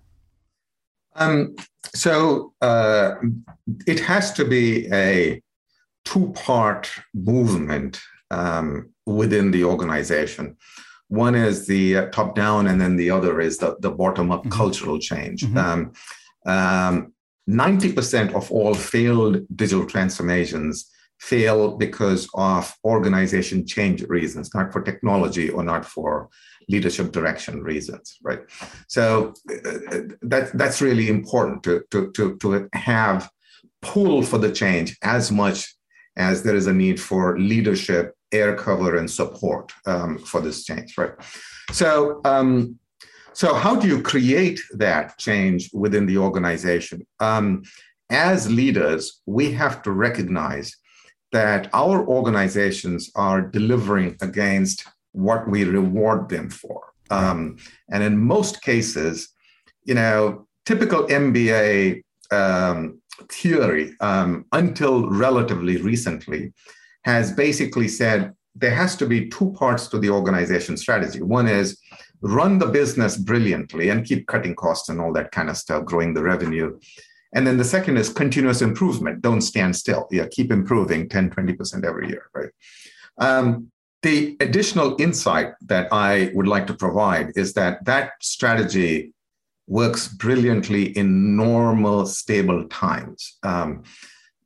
Um, 1.21 1.55
so 1.95 2.55
uh, 2.61 3.15
it 3.87 4.01
has 4.01 4.33
to 4.33 4.45
be 4.45 4.89
a 4.93 5.41
two 6.05 6.33
part 6.33 6.91
movement 7.15 8.01
um, 8.31 8.91
within 9.07 9.51
the 9.51 9.65
organization. 9.65 10.57
One 11.09 11.35
is 11.35 11.67
the 11.67 11.97
uh, 11.97 12.07
top 12.11 12.35
down, 12.35 12.69
and 12.69 12.81
then 12.81 12.97
the 12.97 13.11
other 13.11 13.41
is 13.41 13.59
the, 13.59 13.77
the 13.81 13.91
bottom 13.91 14.31
up 14.31 14.41
mm-hmm. 14.41 14.51
cultural 14.51 14.99
change. 14.99 15.43
Mm-hmm. 15.43 15.59
Um, 15.59 15.93
um, 16.47 17.13
90% 17.49 18.35
of 18.35 18.51
all 18.53 18.75
failed 18.75 19.45
digital 19.57 19.87
transformations 19.87 20.89
fail 21.19 21.77
because 21.77 22.29
of 22.35 22.75
organization 22.85 23.67
change 23.67 24.03
reasons, 24.03 24.55
not 24.55 24.73
for 24.73 24.81
technology 24.81 25.51
or 25.51 25.63
not 25.63 25.85
for 25.85 26.31
leadership 26.71 27.13
direction 27.13 27.63
reasons, 27.63 28.17
right? 28.23 28.41
So 28.87 29.35
uh, 29.51 30.15
that, 30.23 30.51
that's 30.55 30.81
really 30.81 31.09
important 31.09 31.63
to, 31.65 31.85
to, 31.91 32.11
to, 32.13 32.37
to 32.39 32.69
have 32.73 33.31
pull 33.83 34.23
for 34.23 34.39
the 34.39 34.53
change 34.53 34.97
as 35.03 35.33
much 35.33 35.75
as 36.17 36.43
there 36.43 36.57
is 36.57 36.67
a 36.67 36.73
need 36.73 37.01
for 37.01 37.39
leadership, 37.39 38.15
air 38.33 38.55
cover, 38.55 38.97
and 38.97 39.11
support 39.11 39.73
um, 39.87 40.19
for 40.19 40.41
this 40.41 40.65
change, 40.65 40.97
right? 40.99 41.13
So, 41.73 42.21
um, 42.25 42.79
so 43.33 43.55
how 43.55 43.77
do 43.77 43.87
you 43.89 44.03
create 44.03 44.61
that 44.73 45.17
change 45.19 45.71
within 45.73 46.07
the 46.07 46.19
organization? 46.19 47.07
Um, 47.21 47.63
as 48.11 48.51
leaders, 48.51 49.23
we 49.27 49.53
have 49.53 49.83
to 49.83 49.93
recognize 49.93 50.77
that 51.33 51.71
our 51.73 52.05
organizations 52.07 53.11
are 53.15 53.41
delivering 53.41 54.17
against 54.21 54.85
what 55.13 55.49
we 55.49 55.65
reward 55.65 56.29
them 56.29 56.51
for. 56.51 56.93
Um, 57.11 57.57
and 57.91 58.03
in 58.03 58.19
most 58.19 58.63
cases, 58.63 59.29
you 59.85 59.95
know, 59.95 60.47
typical 60.65 61.07
MBA 61.07 62.03
um, 62.31 63.01
theory, 63.29 63.97
um, 64.01 64.45
until 64.53 65.09
relatively 65.11 65.79
recently, 65.79 66.53
has 67.05 67.33
basically 67.33 67.89
said 67.89 68.33
there 68.55 68.75
has 68.75 68.97
to 68.97 69.07
be 69.07 69.29
two 69.29 69.53
parts 69.53 69.89
to 69.89 69.99
the 69.99 70.11
organization 70.11 70.77
strategy. 70.77 71.23
One 71.23 71.49
is 71.49 71.79
run 72.21 72.59
the 72.59 72.67
business 72.67 73.17
brilliantly 73.17 73.89
and 73.89 74.05
keep 74.05 74.27
cutting 74.27 74.55
costs 74.55 74.89
and 74.89 75.01
all 75.01 75.13
that 75.15 75.33
kind 75.33 75.49
of 75.49 75.57
stuff, 75.57 75.85
growing 75.85 76.15
the 76.15 76.23
revenue. 76.23 76.79
And 77.35 77.47
then 77.47 77.57
the 77.57 77.65
second 77.65 77.97
is 77.97 78.09
continuous 78.09 78.61
improvement. 78.61 79.23
Don't 79.23 79.41
stand 79.41 79.77
still. 79.77 80.09
Yeah, 80.11 80.27
keep 80.31 80.51
improving 80.51 81.09
10, 81.09 81.31
20% 81.31 81.85
every 81.85 82.09
year, 82.09 82.29
right? 82.35 82.51
Um, 83.19 83.71
the 84.03 84.37
additional 84.41 84.97
insight 85.01 85.53
that 85.63 85.93
I 85.93 86.31
would 86.35 86.47
like 86.47 86.67
to 86.69 86.75
provide 86.75 87.33
is 87.37 87.53
that 87.55 87.85
that 87.85 88.13
strategy 88.21 89.13
works 89.67 90.09
brilliantly 90.09 90.97
in 90.97 91.37
normal, 91.37 92.07
stable 92.07 92.67
times. 92.69 93.39
Um, 93.43 93.83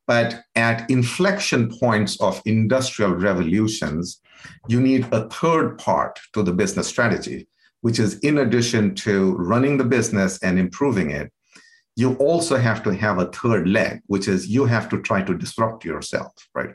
but 0.06 0.42
at 0.54 0.88
inflection 0.90 1.70
points 1.78 2.20
of 2.20 2.42
industrial 2.44 3.12
revolutions, 3.12 4.20
you 4.68 4.80
need 4.80 5.08
a 5.12 5.28
third 5.30 5.78
part 5.78 6.20
to 6.34 6.42
the 6.42 6.52
business 6.52 6.88
strategy, 6.88 7.48
which 7.80 7.98
is 7.98 8.18
in 8.18 8.38
addition 8.38 8.94
to 8.96 9.34
running 9.36 9.78
the 9.78 9.84
business 9.84 10.38
and 10.42 10.58
improving 10.58 11.10
it, 11.10 11.32
you 11.96 12.14
also 12.14 12.56
have 12.56 12.82
to 12.82 12.94
have 12.94 13.18
a 13.18 13.26
third 13.26 13.68
leg, 13.68 14.02
which 14.06 14.28
is 14.28 14.48
you 14.48 14.66
have 14.66 14.88
to 14.90 15.00
try 15.00 15.22
to 15.22 15.34
disrupt 15.34 15.84
yourself, 15.84 16.32
right? 16.54 16.74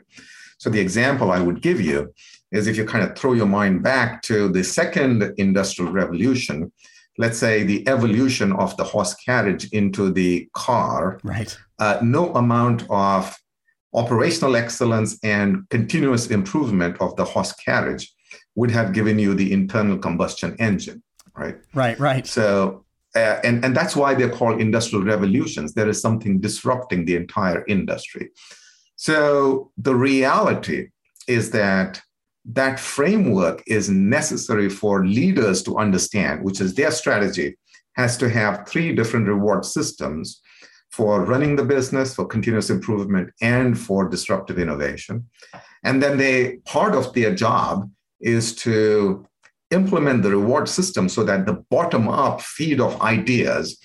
So 0.58 0.70
the 0.70 0.80
example 0.80 1.30
I 1.30 1.40
would 1.40 1.62
give 1.62 1.80
you 1.80 2.12
is 2.52 2.66
if 2.66 2.76
you 2.76 2.84
kind 2.84 3.04
of 3.04 3.16
throw 3.16 3.32
your 3.32 3.46
mind 3.46 3.82
back 3.82 4.22
to 4.22 4.48
the 4.48 4.64
second 4.64 5.34
industrial 5.38 5.92
revolution, 5.92 6.72
let's 7.18 7.38
say 7.38 7.62
the 7.62 7.86
evolution 7.88 8.52
of 8.52 8.76
the 8.76 8.84
horse 8.84 9.14
carriage 9.14 9.68
into 9.72 10.10
the 10.10 10.48
car, 10.54 11.20
right? 11.22 11.56
Uh, 11.78 11.98
no 12.02 12.32
amount 12.34 12.84
of 12.90 13.36
operational 13.94 14.56
excellence 14.56 15.18
and 15.22 15.68
continuous 15.70 16.30
improvement 16.30 16.96
of 17.00 17.14
the 17.16 17.24
horse 17.24 17.52
carriage 17.52 18.12
would 18.54 18.70
have 18.70 18.92
given 18.92 19.18
you 19.18 19.34
the 19.34 19.52
internal 19.52 19.98
combustion 19.98 20.56
engine, 20.58 21.02
right? 21.36 21.56
Right, 21.74 21.98
right. 21.98 22.26
So, 22.26 22.84
uh, 23.16 23.40
and 23.42 23.64
and 23.64 23.76
that's 23.76 23.96
why 23.96 24.14
they're 24.14 24.30
called 24.30 24.60
industrial 24.60 25.04
revolutions. 25.04 25.74
There 25.74 25.88
is 25.88 26.00
something 26.00 26.40
disrupting 26.40 27.04
the 27.04 27.16
entire 27.16 27.64
industry. 27.66 28.30
So 28.96 29.72
the 29.78 29.94
reality 29.94 30.90
is 31.26 31.50
that 31.52 32.00
that 32.44 32.80
framework 32.80 33.62
is 33.66 33.90
necessary 33.90 34.68
for 34.68 35.06
leaders 35.06 35.62
to 35.64 35.78
understand, 35.78 36.42
which 36.42 36.60
is 36.60 36.74
their 36.74 36.90
strategy 36.90 37.56
has 37.96 38.16
to 38.18 38.28
have 38.28 38.66
three 38.66 38.94
different 38.94 39.28
reward 39.28 39.64
systems 39.64 40.40
for 40.90 41.24
running 41.24 41.56
the 41.56 41.64
business, 41.64 42.14
for 42.14 42.24
continuous 42.24 42.70
improvement, 42.70 43.30
and 43.40 43.78
for 43.78 44.08
disruptive 44.08 44.58
innovation. 44.58 45.28
And 45.84 46.02
then 46.02 46.18
they 46.18 46.56
part 46.66 46.94
of 46.94 47.12
their 47.14 47.34
job 47.34 47.90
is 48.20 48.54
to 48.56 49.26
implement 49.70 50.22
the 50.22 50.30
reward 50.30 50.68
system 50.68 51.08
so 51.08 51.22
that 51.24 51.46
the 51.46 51.64
bottom 51.70 52.08
up 52.08 52.40
feed 52.40 52.80
of 52.80 53.00
ideas, 53.02 53.78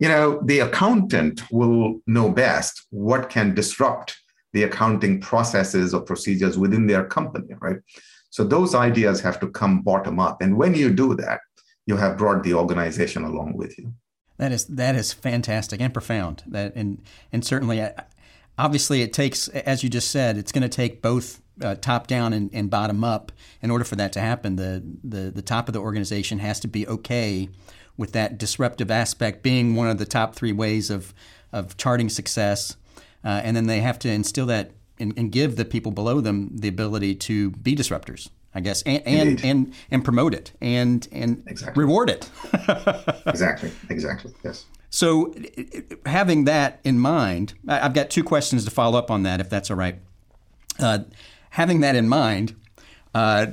you 0.00 0.08
know, 0.08 0.40
the 0.44 0.60
accountant 0.60 1.42
will 1.50 2.00
know 2.06 2.30
best 2.30 2.86
what 2.90 3.30
can 3.30 3.54
disrupt 3.54 4.16
the 4.52 4.64
accounting 4.64 5.20
processes 5.20 5.94
or 5.94 6.00
procedures 6.00 6.58
within 6.58 6.86
their 6.86 7.04
company, 7.04 7.54
right? 7.60 7.78
So 8.30 8.44
those 8.44 8.74
ideas 8.74 9.20
have 9.20 9.40
to 9.40 9.48
come 9.48 9.82
bottom 9.82 10.20
up. 10.20 10.40
And 10.42 10.56
when 10.56 10.74
you 10.74 10.90
do 10.90 11.14
that, 11.16 11.40
you 11.86 11.96
have 11.96 12.18
brought 12.18 12.42
the 12.42 12.54
organization 12.54 13.24
along 13.24 13.56
with 13.56 13.78
you. 13.78 13.92
That 14.36 14.52
is 14.52 14.66
that 14.66 14.94
is 14.94 15.12
fantastic 15.12 15.80
and 15.80 15.92
profound. 15.92 16.44
That 16.46 16.74
and 16.76 17.02
and 17.32 17.44
certainly, 17.44 17.80
uh, 17.80 17.90
obviously, 18.56 19.02
it 19.02 19.12
takes, 19.12 19.48
as 19.48 19.82
you 19.82 19.88
just 19.88 20.10
said, 20.10 20.36
it's 20.36 20.52
going 20.52 20.62
to 20.62 20.68
take 20.68 21.02
both 21.02 21.40
uh, 21.60 21.74
top 21.74 22.06
down 22.06 22.32
and, 22.32 22.50
and, 22.52 22.70
bottom 22.70 23.02
up 23.02 23.32
in 23.60 23.70
order 23.70 23.84
for 23.84 23.96
that 23.96 24.12
to 24.12 24.20
happen. 24.20 24.54
The, 24.54 24.80
the 25.02 25.32
the 25.32 25.42
top 25.42 25.68
of 25.68 25.72
the 25.72 25.80
organization 25.80 26.38
has 26.38 26.60
to 26.60 26.68
be 26.68 26.86
okay 26.86 27.48
with 27.96 28.12
that 28.12 28.38
disruptive 28.38 28.92
aspect 28.92 29.42
being 29.42 29.74
one 29.74 29.88
of 29.88 29.98
the 29.98 30.06
top 30.06 30.36
three 30.36 30.52
ways 30.52 30.88
of 30.88 31.12
of 31.52 31.76
charting 31.76 32.08
success 32.08 32.76
uh, 33.28 33.42
and 33.44 33.54
then 33.54 33.66
they 33.66 33.80
have 33.80 33.98
to 33.98 34.08
instill 34.08 34.46
that 34.46 34.70
and, 34.98 35.12
and, 35.18 35.30
give 35.30 35.56
the 35.56 35.64
people 35.66 35.92
below 35.92 36.18
them 36.22 36.48
the 36.50 36.66
ability 36.66 37.14
to 37.14 37.50
be 37.50 37.76
disruptors. 37.76 38.30
I 38.54 38.60
guess, 38.60 38.80
and 38.82 39.06
and, 39.06 39.44
and, 39.44 39.74
and 39.90 40.02
promote 40.02 40.32
it 40.32 40.52
and 40.62 41.06
and 41.12 41.44
exactly. 41.46 41.84
reward 41.84 42.08
it. 42.08 42.30
exactly. 43.26 43.70
Exactly. 43.90 44.32
Yes. 44.42 44.64
So, 44.88 45.34
having 46.06 46.46
that 46.46 46.80
in 46.82 46.98
mind, 46.98 47.52
I've 47.68 47.92
got 47.92 48.08
two 48.08 48.24
questions 48.24 48.64
to 48.64 48.70
follow 48.70 48.98
up 48.98 49.10
on 49.10 49.24
that, 49.24 49.40
if 49.40 49.50
that's 49.50 49.70
all 49.70 49.76
right. 49.76 49.96
Uh, 50.80 51.00
having 51.50 51.80
that 51.80 51.94
in 51.94 52.08
mind, 52.08 52.56
uh, 53.14 53.48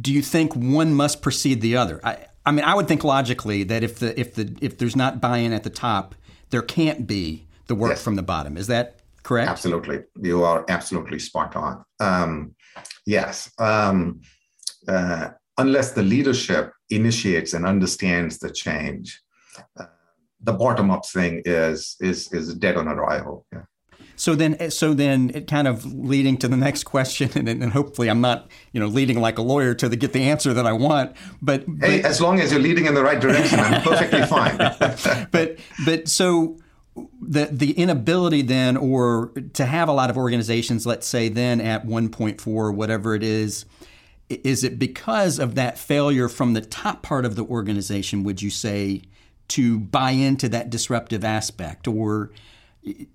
do 0.00 0.12
you 0.12 0.22
think 0.22 0.54
one 0.54 0.94
must 0.94 1.20
precede 1.20 1.60
the 1.60 1.76
other? 1.76 2.00
I, 2.04 2.26
I 2.46 2.52
mean, 2.52 2.64
I 2.64 2.76
would 2.76 2.86
think 2.86 3.02
logically 3.02 3.64
that 3.64 3.82
if 3.82 3.98
the 3.98 4.18
if 4.18 4.36
the 4.36 4.56
if 4.60 4.78
there's 4.78 4.94
not 4.94 5.20
buy-in 5.20 5.52
at 5.52 5.64
the 5.64 5.70
top, 5.70 6.14
there 6.50 6.62
can't 6.62 7.08
be 7.08 7.46
the 7.66 7.74
work 7.74 7.90
yes. 7.90 8.02
from 8.02 8.16
the 8.16 8.22
bottom. 8.22 8.56
Is 8.56 8.66
that 8.68 9.00
correct? 9.22 9.50
Absolutely. 9.50 10.00
You 10.20 10.44
are 10.44 10.64
absolutely 10.68 11.18
spot 11.18 11.56
on. 11.56 11.84
Um, 12.00 12.54
yes. 13.06 13.50
Um, 13.58 14.20
uh, 14.88 15.28
unless 15.58 15.92
the 15.92 16.02
leadership 16.02 16.72
initiates 16.90 17.54
and 17.54 17.66
understands 17.66 18.38
the 18.38 18.50
change, 18.50 19.20
uh, 19.78 19.86
the 20.40 20.52
bottom 20.52 20.90
up 20.90 21.06
thing 21.06 21.42
is 21.44 21.96
is 22.00 22.32
is 22.32 22.54
dead 22.54 22.76
on 22.76 22.88
arrival. 22.88 23.46
Yeah. 23.52 23.62
So 24.16 24.34
then, 24.34 24.70
so 24.70 24.94
then, 24.94 25.32
it 25.34 25.46
kind 25.48 25.66
of 25.66 25.84
leading 25.84 26.36
to 26.38 26.48
the 26.48 26.56
next 26.56 26.84
question, 26.84 27.30
and, 27.34 27.48
and, 27.48 27.72
hopefully, 27.72 28.08
I'm 28.08 28.20
not, 28.20 28.48
you 28.72 28.78
know, 28.78 28.86
leading 28.86 29.20
like 29.20 29.38
a 29.38 29.42
lawyer 29.42 29.74
to 29.74 29.88
the, 29.88 29.96
get 29.96 30.12
the 30.12 30.22
answer 30.22 30.52
that 30.54 30.66
I 30.66 30.72
want. 30.72 31.16
But, 31.40 31.64
but 31.66 31.88
hey, 31.88 32.02
as 32.02 32.20
long 32.20 32.38
as 32.38 32.52
you're 32.52 32.60
leading 32.60 32.86
in 32.86 32.94
the 32.94 33.02
right 33.02 33.18
direction, 33.18 33.58
I'm 33.58 33.82
perfectly 33.82 34.22
fine. 34.26 34.58
but 35.32 35.58
but 35.84 36.08
so 36.08 36.58
the 37.20 37.46
the 37.50 37.72
inability 37.72 38.42
then 38.42 38.76
or 38.76 39.32
to 39.54 39.64
have 39.64 39.88
a 39.88 39.92
lot 39.92 40.10
of 40.10 40.16
organizations 40.18 40.84
let's 40.84 41.06
say 41.06 41.28
then 41.28 41.60
at 41.60 41.86
1.4 41.86 42.74
whatever 42.74 43.14
it 43.14 43.22
is 43.22 43.64
is 44.28 44.62
it 44.62 44.78
because 44.78 45.38
of 45.38 45.54
that 45.54 45.78
failure 45.78 46.28
from 46.28 46.52
the 46.52 46.60
top 46.60 47.02
part 47.02 47.24
of 47.24 47.34
the 47.34 47.44
organization 47.44 48.24
would 48.24 48.42
you 48.42 48.50
say 48.50 49.02
to 49.52 49.78
buy 49.78 50.12
into 50.12 50.48
that 50.48 50.70
disruptive 50.70 51.24
aspect? 51.24 51.86
Or 51.86 52.30
you 52.82 53.06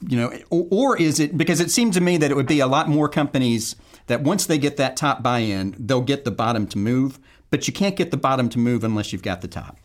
know 0.00 0.32
or, 0.50 0.66
or 0.70 0.96
is 0.96 1.20
it 1.20 1.36
because 1.38 1.60
it 1.60 1.70
seemed 1.70 1.92
to 1.92 2.00
me 2.00 2.16
that 2.16 2.30
it 2.30 2.34
would 2.34 2.48
be 2.48 2.60
a 2.60 2.66
lot 2.66 2.88
more 2.88 3.08
companies 3.08 3.76
that 4.06 4.22
once 4.22 4.44
they 4.46 4.58
get 4.58 4.76
that 4.76 4.96
top 4.96 5.22
buy-in 5.22 5.74
they'll 5.78 6.00
get 6.00 6.24
the 6.24 6.30
bottom 6.30 6.66
to 6.66 6.76
move 6.76 7.18
but 7.48 7.66
you 7.66 7.72
can't 7.72 7.94
get 7.94 8.10
the 8.10 8.16
bottom 8.16 8.48
to 8.48 8.58
move 8.58 8.82
unless 8.82 9.12
you've 9.12 9.22
got 9.22 9.40
the 9.40 9.48
top 9.48 9.78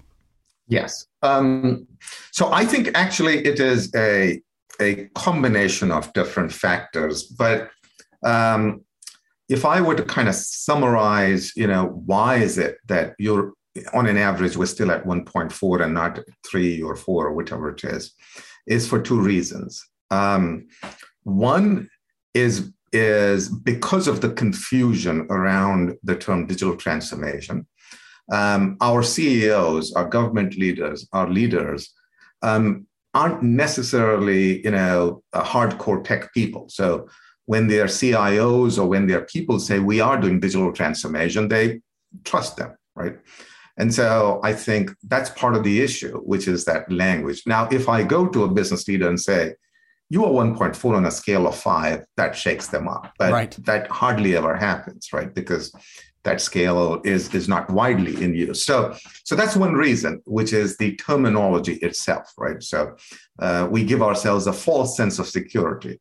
Yes. 0.70 1.08
Um, 1.24 1.88
so 2.32 2.54
I 2.54 2.64
think 2.64 2.92
actually 2.94 3.46
it 3.46 3.60
is 3.60 3.94
a, 3.96 4.42
a 4.80 5.06
combination 5.16 5.92
of 5.92 6.14
different 6.14 6.54
factors. 6.54 7.24
But 7.24 7.70
um, 8.24 8.82
if 9.50 9.66
I 9.66 9.82
were 9.82 9.96
to 9.96 10.04
kind 10.04 10.30
of 10.30 10.36
summarize, 10.36 11.52
you 11.56 11.68
know, 11.68 11.88
why 12.06 12.36
is 12.36 12.58
it 12.58 12.78
that 12.88 13.16
you're 13.18 13.54
on 13.94 14.08
an 14.08 14.18
average, 14.18 14.56
we're 14.56 14.66
still 14.68 14.92
at 14.92 15.06
1.4 15.06 15.84
and 15.84 15.94
not 15.94 16.20
three 16.50 16.82
or 16.82 16.96
four 16.96 17.28
or 17.28 17.34
whatever 17.34 17.70
it 17.70 17.84
is, 17.84 18.14
is 18.68 18.88
for 18.88 19.02
two 19.02 19.20
reasons. 19.20 19.86
Um, 20.12 20.68
one 21.24 21.90
is 22.34 22.72
is 22.92 23.50
because 23.50 24.08
of 24.08 24.22
the 24.22 24.30
confusion 24.30 25.28
around 25.30 25.96
the 26.02 26.16
term 26.16 26.48
digital 26.48 26.76
transformation. 26.76 27.68
Um, 28.32 28.78
our 28.82 29.02
CEOs, 29.02 29.94
our 29.94 30.08
government 30.08 30.58
leaders, 30.58 31.08
our 31.14 31.30
leaders 31.30 31.94
um, 32.42 32.86
aren't 33.14 33.42
necessarily, 33.42 34.64
you 34.64 34.72
know, 34.72 35.24
hardcore 35.34 36.04
tech 36.04 36.34
people. 36.34 36.70
So 36.70 37.08
when 37.46 37.68
their 37.68 37.86
CIOs 37.86 38.78
or 38.78 38.88
when 38.88 39.08
their 39.08 39.22
people 39.22 39.60
say 39.60 39.80
we 39.80 40.00
are 40.00 40.20
doing 40.20 40.40
digital 40.40 40.72
transformation, 40.72 41.48
they 41.48 41.82
trust 42.24 42.58
them, 42.58 42.76
right? 42.96 43.18
And 43.78 43.94
so 43.94 44.40
I 44.44 44.54
think 44.54 44.92
that's 45.08 45.30
part 45.32 45.56
of 45.56 45.64
the 45.64 45.82
issue, 45.82 46.20
which 46.20 46.48
is 46.48 46.66
that 46.66 46.92
language. 46.92 47.44
Now, 47.48 47.68
if 47.72 47.88
I 47.90 48.04
go 48.04 48.28
to 48.28 48.44
a 48.44 48.48
business 48.48 48.88
leader 48.88 49.08
and 49.08 49.20
say, 49.20 49.56
you 50.10 50.26
are 50.26 50.32
1.4 50.32 50.96
on 50.96 51.06
a 51.06 51.12
scale 51.12 51.48
of 51.48 51.56
five, 51.56 52.04
that 52.18 52.36
shakes 52.36 52.68
them 52.68 52.88
up. 52.88 53.14
But 53.18 53.32
right. 53.32 53.58
that 53.66 53.90
hardly 53.90 54.36
ever 54.36 54.56
happens, 54.56 55.14
right? 55.14 55.34
Because 55.34 55.72
that 56.24 56.42
scale 56.42 57.02
is, 57.04 57.34
is 57.34 57.48
not 57.48 57.70
widely 57.70 58.22
in 58.24 58.34
use. 58.34 58.66
So, 58.66 58.96
so 59.24 59.36
that's 59.36 59.56
one 59.56 59.74
reason, 59.74 60.22
which 60.26 60.54
is 60.54 60.78
the 60.78 60.96
terminology 60.98 61.76
itself, 61.76 62.32
right? 62.38 62.62
So 62.62 62.96
uh, 63.40 63.68
we 63.72 63.84
give 63.84 64.02
ourselves 64.02 64.48
a 64.48 64.54
false 64.54 64.98
sense 64.98 65.20
of 65.20 65.28
security. 65.28 66.00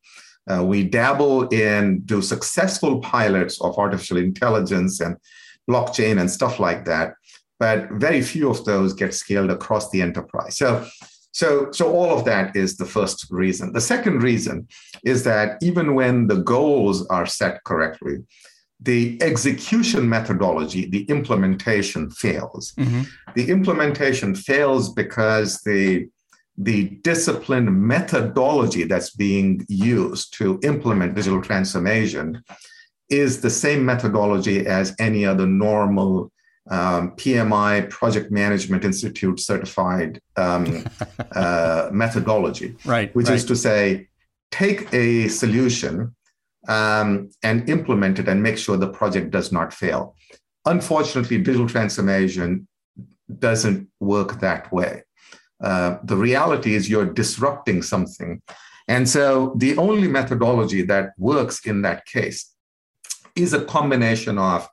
Uh, 0.49 0.63
we 0.63 0.83
dabble 0.83 1.47
in, 1.49 2.01
do 2.01 2.21
successful 2.21 2.99
pilots 3.01 3.61
of 3.61 3.77
artificial 3.77 4.17
intelligence 4.17 4.99
and 4.99 5.15
blockchain 5.69 6.19
and 6.19 6.29
stuff 6.29 6.59
like 6.59 6.85
that, 6.85 7.13
but 7.59 7.89
very 7.91 8.21
few 8.21 8.49
of 8.49 8.65
those 8.65 8.93
get 8.93 9.13
scaled 9.13 9.51
across 9.51 9.89
the 9.91 10.01
enterprise. 10.01 10.57
So 10.57 10.85
so, 11.31 11.71
so 11.71 11.91
all 11.91 12.17
of 12.17 12.25
that 12.25 12.55
is 12.55 12.77
the 12.77 12.85
first 12.85 13.27
reason. 13.29 13.71
The 13.73 13.81
second 13.81 14.23
reason 14.23 14.67
is 15.05 15.23
that 15.23 15.57
even 15.61 15.95
when 15.95 16.27
the 16.27 16.37
goals 16.37 17.05
are 17.07 17.25
set 17.25 17.63
correctly, 17.63 18.17
the 18.81 19.21
execution 19.21 20.07
methodology, 20.07 20.85
the 20.85 21.03
implementation 21.05 22.09
fails. 22.11 22.73
Mm-hmm. 22.77 23.01
The 23.35 23.49
implementation 23.49 24.35
fails 24.35 24.93
because 24.93 25.61
the 25.61 26.09
the 26.61 26.89
disciplined 27.03 27.71
methodology 27.71 28.83
that's 28.83 29.11
being 29.11 29.65
used 29.69 30.33
to 30.33 30.59
implement 30.63 31.15
digital 31.15 31.41
transformation 31.41 32.43
is 33.09 33.39
the 33.39 33.49
same 33.49 33.85
methodology 33.85 34.67
as 34.67 34.93
any 34.99 35.25
other 35.25 35.47
normal 35.47 36.29
um, 36.69 37.11
PMI 37.11 37.89
Project 37.89 38.29
Management 38.29 38.83
Institute 38.83 39.39
certified 39.39 40.19
um, 40.35 40.85
uh, 41.31 41.89
methodology, 41.91 42.75
right? 42.85 43.13
Which 43.15 43.27
right. 43.27 43.35
is 43.35 43.45
to 43.45 43.55
say, 43.55 44.09
take 44.51 44.93
a 44.93 45.29
solution 45.29 46.13
um, 46.69 47.31
and 47.43 47.67
implement 47.67 48.19
it 48.19 48.27
and 48.27 48.41
make 48.41 48.57
sure 48.57 48.77
the 48.77 48.87
project 48.87 49.31
does 49.31 49.51
not 49.51 49.73
fail. 49.73 50.15
Unfortunately, 50.65 51.39
digital 51.39 51.67
transformation 51.67 52.67
doesn't 53.39 53.89
work 53.99 54.39
that 54.39 54.71
way. 54.71 55.03
Uh, 55.61 55.97
the 56.03 56.15
reality 56.15 56.75
is 56.75 56.89
you're 56.89 57.11
disrupting 57.11 57.81
something. 57.81 58.41
And 58.87 59.09
so 59.09 59.53
the 59.57 59.77
only 59.77 60.07
methodology 60.07 60.83
that 60.83 61.11
works 61.17 61.65
in 61.65 61.81
that 61.81 62.05
case 62.05 62.53
is 63.35 63.53
a 63.53 63.65
combination 63.65 64.37
of 64.37 64.69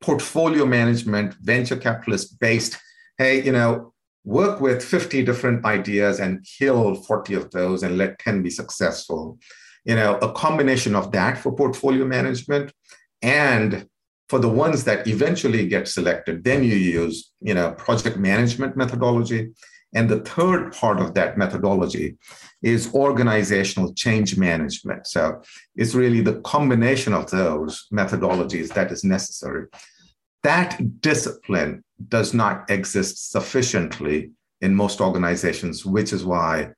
portfolio 0.00 0.66
management, 0.66 1.34
venture 1.40 1.76
capitalist 1.76 2.38
based, 2.40 2.78
hey, 3.16 3.42
you 3.42 3.52
know, 3.52 3.92
work 4.24 4.60
with 4.60 4.84
50 4.84 5.24
different 5.24 5.64
ideas 5.64 6.20
and 6.20 6.46
kill 6.58 6.94
40 6.94 7.34
of 7.34 7.50
those 7.50 7.82
and 7.82 7.96
let 7.96 8.18
10 8.18 8.42
be 8.42 8.50
successful. 8.50 9.38
You 9.84 9.96
know, 9.96 10.16
a 10.18 10.32
combination 10.32 10.94
of 10.94 11.12
that 11.12 11.38
for 11.38 11.52
portfolio 11.52 12.04
management 12.04 12.72
and 13.20 13.86
for 14.28 14.38
the 14.38 14.48
ones 14.48 14.84
that 14.84 15.06
eventually 15.06 15.66
get 15.68 15.88
selected, 15.88 16.44
then 16.44 16.64
you 16.64 16.76
use, 16.76 17.32
you 17.40 17.54
know, 17.54 17.72
project 17.72 18.16
management 18.16 18.76
methodology. 18.76 19.50
And 19.94 20.08
the 20.08 20.20
third 20.20 20.72
part 20.72 21.00
of 21.00 21.12
that 21.14 21.36
methodology 21.36 22.16
is 22.62 22.94
organizational 22.94 23.92
change 23.92 24.38
management. 24.38 25.06
So 25.06 25.42
it's 25.76 25.94
really 25.94 26.22
the 26.22 26.40
combination 26.40 27.12
of 27.12 27.30
those 27.30 27.86
methodologies 27.92 28.72
that 28.72 28.90
is 28.90 29.04
necessary 29.04 29.66
that 30.42 31.00
discipline 31.00 31.84
does 32.08 32.34
not 32.34 32.70
exist 32.70 33.30
sufficiently 33.30 34.30
in 34.60 34.74
most 34.74 35.00
organizations, 35.00 35.84
which 35.84 36.12
is 36.12 36.24
why 36.24 36.70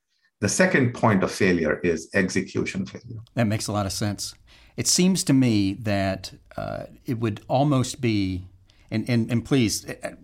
the 0.45 0.49
second 0.51 0.93
point 0.93 1.25
of 1.25 1.33
failure 1.33 1.81
is 1.83 2.11
execution 2.13 2.85
failure. 2.85 3.21
That 3.33 3.47
makes 3.47 3.67
a 3.67 3.73
lot 3.73 3.87
of 3.87 3.93
sense. 3.93 4.35
It 4.77 4.87
seems 4.87 5.25
to 5.25 5.33
me 5.33 5.73
that 5.73 6.35
uh, 6.59 6.83
it 7.07 7.19
would 7.19 7.41
almost 7.49 8.03
be, 8.03 8.45
and, 8.91 9.09
and, 9.09 9.33
and 9.33 9.43
please 9.43 9.89
uh, 9.89 10.17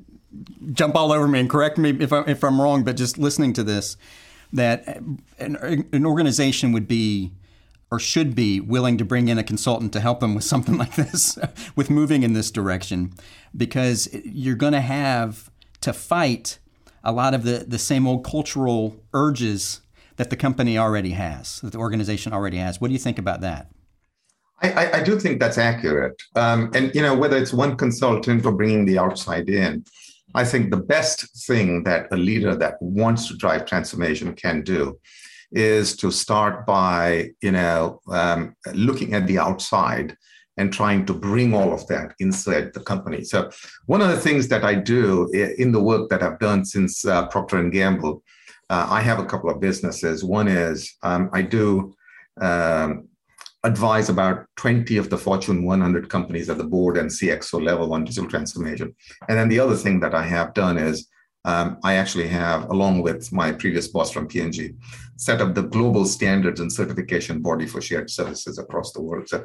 jump 0.74 0.94
all 0.94 1.10
over 1.10 1.26
me 1.26 1.40
and 1.40 1.48
correct 1.48 1.78
me 1.78 1.96
if, 1.98 2.12
I, 2.12 2.20
if 2.26 2.44
I'm 2.44 2.60
wrong, 2.60 2.84
but 2.84 2.98
just 2.98 3.16
listening 3.16 3.54
to 3.54 3.62
this, 3.62 3.96
that 4.52 4.86
an, 5.38 5.88
an 5.90 6.04
organization 6.04 6.72
would 6.72 6.86
be 6.86 7.32
or 7.90 7.98
should 7.98 8.34
be 8.34 8.60
willing 8.60 8.98
to 8.98 9.06
bring 9.06 9.28
in 9.28 9.38
a 9.38 9.42
consultant 9.42 9.90
to 9.94 10.00
help 10.00 10.20
them 10.20 10.34
with 10.34 10.44
something 10.52 10.76
like 10.76 10.96
this, 10.96 11.38
with 11.74 11.88
moving 11.88 12.24
in 12.24 12.34
this 12.34 12.50
direction, 12.50 13.14
because 13.56 14.06
you're 14.26 14.54
going 14.54 14.74
to 14.74 14.82
have 14.82 15.50
to 15.80 15.94
fight 15.94 16.58
a 17.02 17.10
lot 17.10 17.32
of 17.32 17.42
the, 17.44 17.64
the 17.66 17.78
same 17.78 18.06
old 18.06 18.22
cultural 18.22 19.02
urges 19.14 19.80
that 20.20 20.28
the 20.28 20.36
company 20.36 20.76
already 20.76 21.12
has, 21.12 21.62
that 21.62 21.72
the 21.72 21.78
organization 21.78 22.30
already 22.34 22.58
has. 22.58 22.78
What 22.78 22.88
do 22.88 22.92
you 22.92 22.98
think 22.98 23.18
about 23.18 23.40
that? 23.40 23.70
I, 24.60 24.98
I 24.98 25.02
do 25.02 25.18
think 25.18 25.40
that's 25.40 25.56
accurate. 25.56 26.20
Um, 26.36 26.70
and, 26.74 26.94
you 26.94 27.00
know, 27.00 27.16
whether 27.16 27.38
it's 27.38 27.54
one 27.54 27.74
consultant 27.74 28.44
or 28.44 28.52
bringing 28.52 28.84
the 28.84 28.98
outside 28.98 29.48
in, 29.48 29.82
I 30.34 30.44
think 30.44 30.70
the 30.70 30.76
best 30.76 31.46
thing 31.46 31.84
that 31.84 32.08
a 32.12 32.18
leader 32.18 32.54
that 32.54 32.74
wants 32.82 33.28
to 33.28 33.36
drive 33.38 33.64
transformation 33.64 34.34
can 34.34 34.60
do 34.60 35.00
is 35.52 35.96
to 35.96 36.12
start 36.12 36.66
by 36.66 37.30
you 37.42 37.50
know 37.50 38.00
um, 38.08 38.54
looking 38.74 39.14
at 39.14 39.26
the 39.26 39.38
outside 39.38 40.16
and 40.58 40.72
trying 40.72 41.06
to 41.06 41.14
bring 41.14 41.54
all 41.54 41.72
of 41.72 41.84
that 41.88 42.14
inside 42.20 42.74
the 42.74 42.80
company. 42.80 43.24
So 43.24 43.50
one 43.86 44.02
of 44.02 44.10
the 44.10 44.20
things 44.20 44.48
that 44.48 44.64
I 44.64 44.74
do 44.74 45.28
in 45.32 45.72
the 45.72 45.82
work 45.82 46.10
that 46.10 46.22
I've 46.22 46.38
done 46.38 46.64
since 46.64 47.04
uh, 47.06 47.26
Procter 47.28 47.56
and 47.56 47.72
Gamble, 47.72 48.22
uh, 48.70 48.86
I 48.88 49.00
have 49.02 49.18
a 49.18 49.26
couple 49.26 49.50
of 49.50 49.60
businesses. 49.60 50.24
One 50.24 50.48
is 50.48 50.94
um, 51.02 51.28
I 51.32 51.42
do 51.42 51.92
um, 52.40 53.08
advise 53.64 54.08
about 54.08 54.46
20 54.56 54.96
of 54.96 55.10
the 55.10 55.18
Fortune 55.18 55.64
100 55.64 56.08
companies 56.08 56.48
at 56.48 56.56
the 56.56 56.64
board 56.64 56.96
and 56.96 57.10
CXO 57.10 57.62
level 57.62 57.92
on 57.92 58.04
digital 58.04 58.30
transformation. 58.30 58.94
And 59.28 59.36
then 59.36 59.48
the 59.48 59.58
other 59.58 59.74
thing 59.74 59.98
that 60.00 60.14
I 60.14 60.22
have 60.22 60.54
done 60.54 60.78
is 60.78 61.08
um, 61.44 61.78
I 61.82 61.94
actually 61.94 62.28
have, 62.28 62.70
along 62.70 63.02
with 63.02 63.32
my 63.32 63.50
previous 63.50 63.88
boss 63.88 64.10
from 64.10 64.28
P&G, 64.28 64.74
set 65.16 65.40
up 65.40 65.54
the 65.54 65.62
global 65.62 66.04
standards 66.04 66.60
and 66.60 66.72
certification 66.72 67.40
body 67.40 67.66
for 67.66 67.80
shared 67.80 68.10
services 68.10 68.58
across 68.58 68.92
the 68.92 69.02
world. 69.02 69.28
So, 69.28 69.44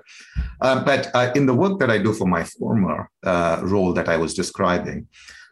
uh, 0.62 0.84
but 0.84 1.10
uh, 1.16 1.32
in 1.36 1.46
the 1.46 1.54
work 1.54 1.80
that 1.80 1.90
I 1.90 1.98
do 1.98 2.14
for 2.14 2.28
my 2.28 2.44
former 2.44 3.10
uh, 3.24 3.62
role 3.64 3.92
that 3.94 4.08
I 4.08 4.18
was 4.18 4.34
describing, 4.34 5.08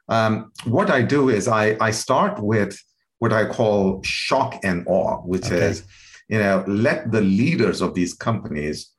um, 0.10 0.52
what 0.66 0.90
I 0.90 1.02
do 1.02 1.30
is 1.30 1.48
I, 1.48 1.78
I 1.80 1.92
start 1.92 2.40
with 2.44 2.78
what 3.24 3.32
I 3.32 3.46
call 3.46 4.04
shock 4.04 4.60
and 4.66 4.84
awe, 4.86 5.22
which 5.22 5.46
okay. 5.46 5.68
is, 5.68 5.86
you 6.28 6.40
know, 6.40 6.62
let 6.68 7.10
the 7.10 7.22
leaders 7.22 7.80
of 7.80 7.94
these 7.94 8.14
companies, 8.14 8.92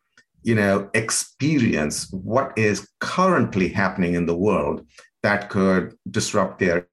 you 0.42 0.54
know, 0.54 0.88
experience 0.94 2.10
what 2.10 2.56
is 2.56 2.88
currently 3.00 3.68
happening 3.68 4.14
in 4.14 4.24
the 4.24 4.34
world 4.34 4.86
that 5.22 5.50
could 5.50 5.94
disrupt 6.10 6.58
their 6.58 6.88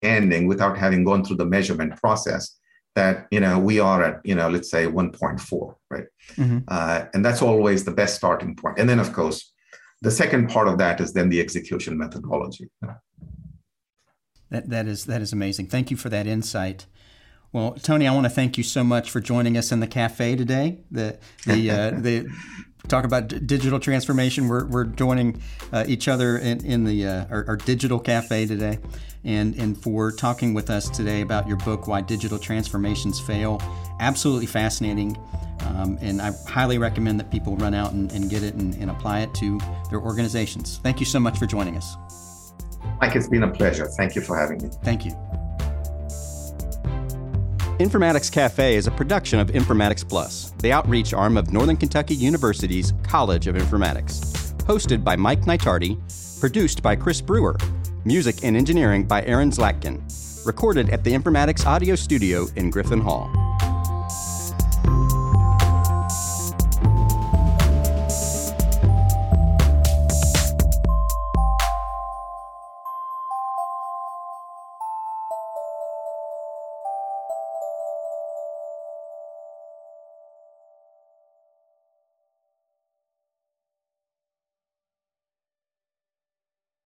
ending 0.00 0.46
without 0.46 0.78
having 0.78 1.04
gone 1.04 1.22
through 1.22 1.36
the 1.36 1.44
measurement 1.56 1.94
process 2.00 2.56
that 2.94 3.26
you 3.30 3.40
know 3.40 3.58
we 3.58 3.78
are 3.78 4.02
at 4.02 4.20
you 4.24 4.34
know 4.34 4.48
let's 4.48 4.70
say 4.70 4.86
1.4 4.86 5.74
right 5.90 6.06
mm-hmm. 6.36 6.58
uh, 6.66 7.04
and 7.12 7.22
that's 7.22 7.42
always 7.42 7.84
the 7.84 7.96
best 8.00 8.16
starting 8.16 8.56
point 8.56 8.78
and 8.78 8.88
then 8.88 8.98
of 8.98 9.12
course 9.12 9.52
the 10.00 10.10
second 10.10 10.48
part 10.48 10.66
of 10.66 10.78
that 10.78 10.98
is 11.00 11.12
then 11.12 11.28
the 11.28 11.40
execution 11.40 11.98
methodology 11.98 12.68
that, 14.50 14.68
that 14.68 14.86
is 14.86 15.06
that 15.06 15.20
is 15.20 15.32
amazing 15.32 15.66
thank 15.66 15.90
you 15.90 15.96
for 15.96 16.08
that 16.08 16.26
insight 16.26 16.86
well 17.52 17.72
tony 17.82 18.06
i 18.06 18.14
want 18.14 18.24
to 18.24 18.30
thank 18.30 18.56
you 18.58 18.64
so 18.64 18.84
much 18.84 19.10
for 19.10 19.20
joining 19.20 19.56
us 19.56 19.72
in 19.72 19.80
the 19.80 19.86
cafe 19.86 20.36
today 20.36 20.78
the 20.90 21.18
the 21.46 21.70
uh, 21.70 21.90
the 21.98 22.28
talk 22.88 23.04
about 23.04 23.28
d- 23.28 23.38
digital 23.38 23.80
transformation. 23.80 24.48
We're, 24.48 24.66
we're 24.66 24.84
joining 24.84 25.40
uh, 25.72 25.84
each 25.86 26.08
other 26.08 26.38
in, 26.38 26.64
in 26.64 26.84
the 26.84 27.06
uh, 27.06 27.26
our, 27.30 27.44
our, 27.48 27.56
digital 27.56 27.98
cafe 27.98 28.46
today, 28.46 28.78
and 29.24 29.54
and 29.54 29.80
for 29.80 30.12
talking 30.12 30.54
with 30.54 30.70
us 30.70 30.90
today 30.90 31.22
about 31.22 31.46
your 31.46 31.56
book, 31.58 31.86
Why 31.86 32.00
Digital 32.00 32.38
Transformations 32.38 33.20
Fail. 33.20 33.62
Absolutely 34.00 34.46
fascinating. 34.46 35.16
Um, 35.66 35.98
and 36.00 36.22
I 36.22 36.32
highly 36.48 36.78
recommend 36.78 37.20
that 37.20 37.30
people 37.30 37.54
run 37.56 37.74
out 37.74 37.92
and, 37.92 38.10
and 38.12 38.30
get 38.30 38.42
it 38.42 38.54
and, 38.54 38.74
and 38.76 38.90
apply 38.90 39.20
it 39.20 39.34
to 39.34 39.60
their 39.90 40.00
organizations. 40.00 40.80
Thank 40.82 41.00
you 41.00 41.06
so 41.06 41.20
much 41.20 41.38
for 41.38 41.46
joining 41.46 41.76
us. 41.76 42.09
Mike, 43.00 43.16
it's 43.16 43.28
been 43.28 43.42
a 43.42 43.50
pleasure. 43.50 43.86
Thank 43.86 44.14
you 44.14 44.20
for 44.20 44.36
having 44.36 44.62
me. 44.62 44.70
Thank 44.82 45.04
you. 45.04 45.12
Informatics 47.78 48.30
Cafe 48.30 48.76
is 48.76 48.86
a 48.86 48.90
production 48.90 49.38
of 49.38 49.48
Informatics 49.48 50.06
Plus, 50.06 50.50
the 50.58 50.70
outreach 50.70 51.14
arm 51.14 51.38
of 51.38 51.50
Northern 51.50 51.78
Kentucky 51.78 52.14
University's 52.14 52.92
College 53.02 53.46
of 53.46 53.56
Informatics. 53.56 54.20
Hosted 54.64 55.02
by 55.02 55.16
Mike 55.16 55.42
Nitardi, 55.42 55.98
produced 56.40 56.82
by 56.82 56.94
Chris 56.94 57.22
Brewer, 57.22 57.56
music 58.04 58.44
and 58.44 58.54
engineering 58.54 59.04
by 59.04 59.24
Aaron 59.24 59.50
Zlatkin. 59.50 60.02
Recorded 60.46 60.90
at 60.90 61.04
the 61.04 61.12
Informatics 61.12 61.64
Audio 61.64 61.94
Studio 61.94 62.46
in 62.56 62.70
Griffin 62.70 63.00
Hall. 63.00 63.30